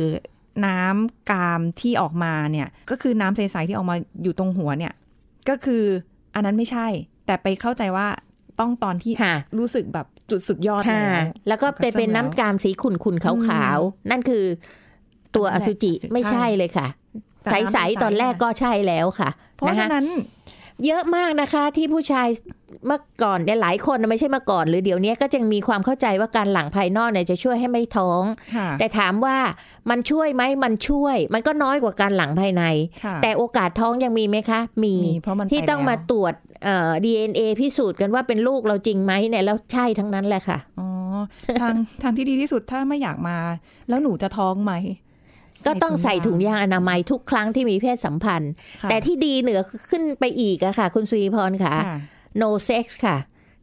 [0.66, 4.94] น้ำกามที่ออกมาเนี่ย ก็คือน้ำใสๆที่ออกมาอยู่ตรงหัวเนี่ย
[5.50, 5.84] ก็คือ
[6.36, 6.88] อันนั้นไม่ใช่
[7.26, 8.08] แต่ไปเข้าใจว่า
[8.60, 14.44] ต้องตอนที่ค่ะรู้สึกแบบจุดสุดยอดค่ะแล้วแล้วก็เป็นเป็นน้ำกามสีขุ่นขุ่นๆขาวๆนั่นคือ
[15.36, 16.99] ตัวอสุจิใช่ไม่ใช่เลยค่ะแต่
[17.52, 20.08] ใน้ำสใสๆตอนแรกก็ใช่แล้วค่ะ เพราะนะคะฉะนั้น
[20.86, 22.28] เยอะมากนะคะที่ผู้ชาย
[22.88, 28.24] เมื่อก่อนเนี่ยหลายคนนะไม่ใช่เมื่อก่อน หรือเดี๋ยวนี้ก็จะมีความเข้าใจว่าการหลังภายนอกเนี่ยจะช่วยให้ไม่ท้อง
[28.56, 29.38] ค่ะแต่ถามว่า
[29.90, 32.64] มันช่วยไหมมันช่วย มันก็น้อยกว่าการหลังภายใน
[33.06, 36.34] ค่ะแต่โอกาสท้องยังมีไหมคะ มีมีเพราะมันที่ไปต้องมาแล้วตรวจ
[36.64, 40.88] เอ่อ DNA พิสูจน์กันว่าเป็นลูกเราจริงไหมเนี่ยแล้วใช่ทั้งนั้นแหละค่ะอ๋อ
[41.62, 43.38] ทางทางที่ดีที่สุดถ้าไม่อยากมา
[43.90, 44.74] แล้วหนูจะท้องไหม
[45.66, 48.52] ก็ต้องใส่ถุงยางอนามัยทุกครั้งที่มีเพศสัมพันธ์
[48.84, 51.98] ค่ะแต่ที่ดีเหนือขึ้นไปอีกอะค่ะ คุณสุริพรค่ะค่ะ
[52.42, 53.18] no sex ค่ะ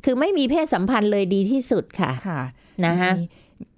[0.04, 2.40] คือไม่มีเพศสัมพันธ์เลยดีที่สุดค่ะค่ะ
[2.86, 3.22] นะคะมี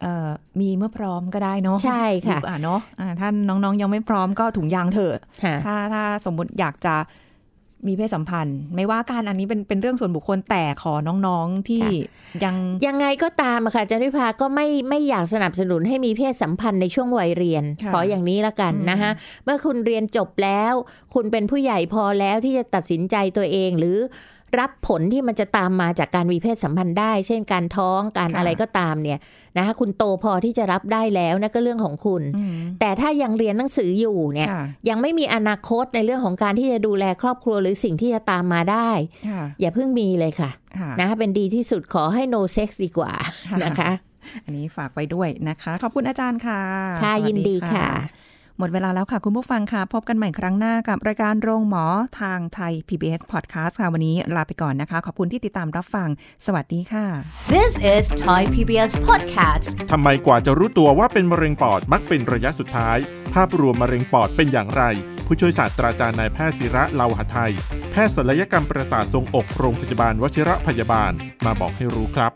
[0.02, 0.28] เอ่อ
[0.60, 6.94] มีเมื่อพร้อมก็ได้เนาะใช่ค่ะอ่าเนาะอ่าท่านน้องๆยังไม่พร้อมก็ถุงยางเถอะค่ะถ้าถ้าสมมติอยากจะ
[7.86, 10.94] มีเพศสัมพันธ์ ไม่ว่าการอันนี้เป็นเป็นเรื่องส่วนบุคคลแต่ขอ
[11.26, 19.10] น้องๆที่ค่ะยังยังไงก็ตามอะค่ะอาจันวิภาก็ไม่ไม่อยากสนับสนุนให้มีเพศสัมพันธ์ในช่วงวัยเรียนค่ะขออย่างนี้ละกันอืมนะคะ
[19.44, 20.72] เมื่อคุณเรียนจบแล้ว
[21.14, 23.98] คุณเป็นผู้ใหญ่พอแล้วที่จะตัดสินใจตัวเองหรือ
[24.60, 29.18] รับผลที่มันจะตามมาจากการมีเพศสัมพันธ์ได้ เช่นการท้องการค่ะอะไรก็ตามเนี่ย
[29.56, 38.90] นะคะคุณโตพอที่จะรับได้แล้วนั่นก็เรื่องของคุณอืมแต่ถ้ายังเรียนหนังสืออยู่เนี่ยค่ะยังไม่มีอนาคตในเรื่องของการที่จะดูแลครอบครัวหรือสิ่งที่จะตามมาได้
[39.28, 43.12] ค่ะอย่าเพิ่งมีเลยค่ะค่ะนะคะเป็นดีที่สุดขอให้ no sex ดีกว่า
[43.50, 43.90] ค่ะนะคะ
[44.44, 46.60] อันนี้ฝากไว้ด้วยนะคะ ขอบคุณอาจารย์ค่ะ
[47.02, 47.88] ค่ะสวัสยินดีค่ะ
[48.60, 51.84] หมดเวลาแล้วค่ะคุณผู้ฟังค่ะ พบกันใหม่ครั้งหน้ากับรายการโรงหมอ
[52.20, 56.08] ทางไทย PBS Podcast ค่ะ วันนี้ลาไปก่อนนะคะ ขอบคุณที่ติดตามรับฟัง
[56.46, 57.06] สวัสดีค่ะ
[57.54, 59.68] This is Thai PBS Podcast.
[59.92, 62.98] ทำไมกว่าจะรู้ตัวว่าเป็นมะเร็งปอดมักเป็นระยะสุดท้าย
[63.34, 64.82] ภาพรวมมะเร็งปอดเป็นอย่างไร
[65.26, 67.52] ผู้ช่วยศาสตราจารย์นายแพทย์ศิระเลาหะไทย
[67.90, 71.12] แพทย์ศัลยกรรมประสาททรงอกโรงพยาบาลวชิระพยาบาล
[71.44, 72.32] มาบอกให้รู้ครับ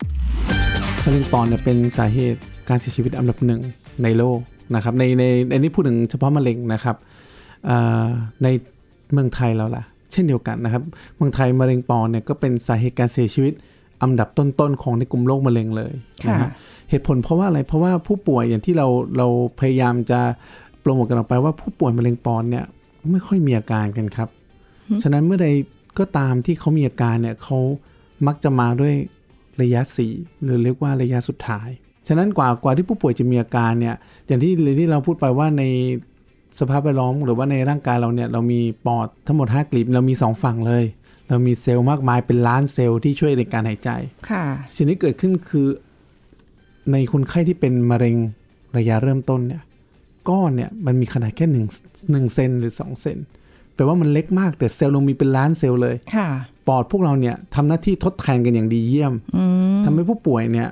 [1.04, 3.60] มะเร็งปอดเนี่ยเป็นสาเหตุการเสียชีวิตอันดับหนึ่ง
[4.04, 4.40] ในโลก
[4.74, 6.96] นะครับในในในนี้พูดถึงเฉพาะมะเร็งนะครับ
[7.68, 8.06] อ่า
[8.42, 8.48] ใน
[9.12, 10.82] เมืองไทยเราล่ะ เช่นเดียวกันนะครับ
[11.16, 13.52] เมืองไทยมะเร็งปอดเนี่ยก็เป็นสาเหตุการเสียชีวิต
[14.02, 15.92] อันดับต้นๆของในกลุ่มโรคมะเร็งเลย
[16.28, 16.50] นะค่ะฮะ
[16.90, 18.86] เหตุผลเพราะว่าอะไรเพราะว่าผู้ป่วยอย่างที่เรา
[19.18, 19.26] เรา
[19.60, 20.20] พยายามจะ
[20.80, 22.64] โปรโมทกันออกไปว่าผู้ป่วยมะเร็งปอดเนี่ย
[23.10, 24.28] ไม่ค่อยมีอาการกันครับ
[25.02, 25.48] ฉะนั้นเมื่อใด
[25.98, 27.58] ก็ตามที่เขามีอาการเนี่ยเขา
[28.26, 28.94] มักจะมาด้วย
[29.62, 29.80] ระยะ
[30.12, 31.68] 4หรือเรียกว่าระยะสุดท้าย
[32.08, 35.62] ฉะนั้นกว่ากว่าที่ผู้ป่วยจะมีอาการเนี่ยอย่างที่ที่เราพูดไปว่าใน
[36.58, 40.84] สภาพแวดล้อมหรือว่าในร่างกายเราเนี่ยเรามีปอดทั้งหมด 5กลีบเรามี 2 ฝั่งเลย
[41.28, 43.90] เรามีเซลล์มากมายเป็นล้านเซลล์ที่ช่วยในการหายใจ
[44.30, 44.44] ค่ะ
[44.76, 45.66] สิ่งที่เกิดขึ้นคือ
[46.92, 48.16] ในคนไข้ที่เป็นมะเร็ง
[48.78, 49.62] ระยะเริ่มต้นเนี่ย
[50.28, 51.66] ก้อนเนี่ยมันมีขนาดแค่หนึ่ง
[52.10, 53.18] หนึ่งเซนหรือ 2 เซน
[53.74, 56.28] แปลว่ามันเล็กมากแต่เซลล์เรามีเป็นล้านเซลล์เลย ค่ะ
[56.68, 59.44] ปอดพวกเราเนี่ยทำหน้าที่ทดแทนกันอย่างดีเยี่ยมอื
[59.78, 60.68] มทำให้ผู้ป่วยเนี่ย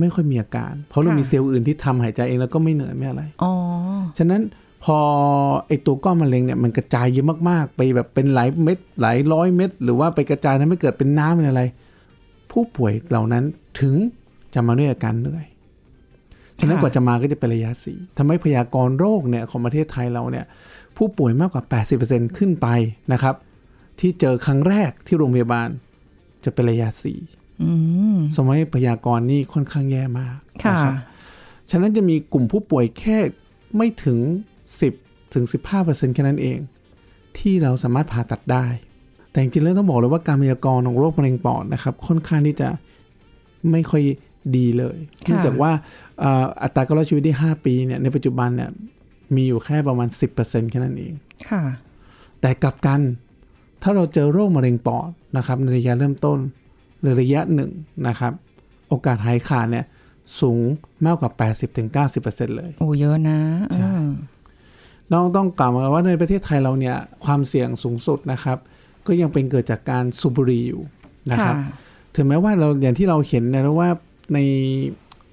[0.00, 3.52] ไม่ค่อยมีอาการ เพราะเราค่ะมีเซลล์อื่นที่ทำหายใจเองแล้วก็ไม่เหนื่อยไม่อะไรอ๋อ
[4.18, 4.42] ฉะนั้น
[4.84, 4.98] พพอ
[5.66, 11.62] ไอตัวก้อนมะเร็งเนี่ยมันกระจายเยอะมากๆ ไปแบบเป็นหลายเม็ดหลายร้อยเม็ดหรือว่าไปกระจายนั้นไม่เกิดเป็นน้ำเป็นอะไร
[12.50, 13.44] ผู้ป่วยเหล่านั้น
[13.80, 13.94] ถึง
[14.54, 15.46] จะมาด้วยอาการเหนื่อย
[16.58, 20.46] ฉะนั้นค่ะกว่าจะมาก็จะเป็นระยะสี่ทำให้พยากรณ์โรคเนี่ยของประเทศไทยเราเนี่ย
[20.96, 21.64] ผู้ป่วยมากกว่า
[22.00, 22.68] 80%ขึ้นไป
[23.12, 23.34] นะครับ
[24.00, 25.68] ที่เจอครั้งแรกที่โรงพยาบาล
[26.44, 27.45] จะเป็นระยะสี่อืม
[28.36, 30.94] สมัยพยากรณ์นี่ค่อนข้างแย่มากค่ะนะครับ
[31.70, 33.18] ฉะนั้นจะมีกลุ่มผู้ป่วยแค่
[33.76, 34.18] ไม่ถึง
[34.76, 35.44] 10ถึง
[35.80, 36.58] 15%แค่นั้นเอง
[37.38, 38.66] ที่เราสามารถผ่าตัดได้
[39.30, 42.68] แต่จริงๆแล้วต้องบอกเลยว่าการพยากรณ์ของโรคมะเร็งปอดนะครับ ค่อนข้างที่จะ
[43.70, 44.02] ไม่ค่อย
[44.56, 45.70] ดีเลยเนื่องจากว่า
[46.20, 48.70] เอ่ออัตราการรอดชีวิตที่ 5 ปีเนี่ยในปัจจุบันเนี่ย
[49.34, 50.08] มีอยู่แค่ประมาณ
[50.40, 51.12] 10%แค่นั้นเอง
[51.50, 51.62] ค่ะ
[52.40, 53.00] แต่กลับกัน
[53.82, 56.38] ถ้าเราเจอโรคมะเร็งปอดนะครับในระยะเริ่มต้น
[57.00, 57.70] หรือระยะหนึ่ง
[58.08, 58.32] นะครับ
[58.88, 59.84] โอกาสหายขาดเนี่ย
[60.40, 60.60] สูง
[61.06, 61.30] มากกว่า
[61.94, 63.38] 80-90%เลย โอ้เยอะนะ
[63.74, 64.10] ใช่อืม
[65.12, 68.58] น้องต้องกล่าวมาว่าในประเทศไทยเราเนี่ยความเสี่ยงสูงสุดนะครับ
[69.06, 70.82] ก็ยังเป็นเกิดจากการสูบบุหรี่อยู่
[71.30, 71.54] นะครับ
[72.14, 73.90] ถึงแม้ว่าเราอย่างที่เราเห็นนะว่า
[74.34, 74.38] ใน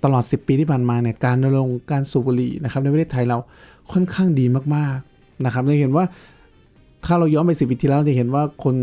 [0.03, 3.37] ตลอด 10 ปีที่ผ่านมาเนี่ยการรณรงค์การสูบบุหรี่นะครับ ในประเทศไทยเรา
[3.91, 4.45] ค่อนข้างดี
[4.75, 6.05] มากๆนะครับเราเห็นว่า
[7.05, 8.75] ถ้าเราย้อนไปสิปีที่แล้วจะเห็นว่าคน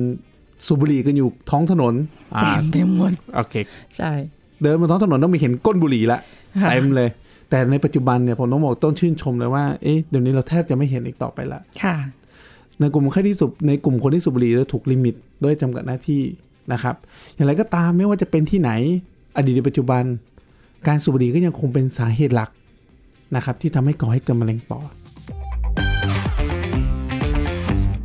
[0.66, 1.94] สูบบุหรี่กันอยู่ท้องถนน
[2.36, 3.54] อ่าเต็มไปหมดโอเค
[3.96, 4.12] ใช่
[4.62, 6.20] เดินบนท้องถนนต้องมีเห็นก้นบุหรี่ละ
[6.62, 7.08] ค่ะเต็มเลย
[7.50, 11.96] แต่ในปัจจุบันเนี่ยผมต้องบอกต้องชื่นชมเลยว่าเอ๊ะเดี๋ยวนี้เราแทบจะไม่เห็นอีกต่อไปละค่ะ
[12.80, 16.22] ในกลุ่มคนที่สูบในกลุ่มคนที่สูบบุหรี่จะถูกลิมิตด้วยจำกัดหน้าที่
[16.72, 16.94] นะครับ
[17.34, 18.70] อย่างไรก็ตามไม่ว่าจะเป็นที่ไหน
[19.36, 20.02] อดีตหรือปัจจุบัน
[20.86, 22.50] การสูบบุหรี่ก็ยังคงเป็นสาเหตุหลัก
[23.36, 24.92] นะครับ ที่ทำให้ก่อให้เกิดมะเร็งปอด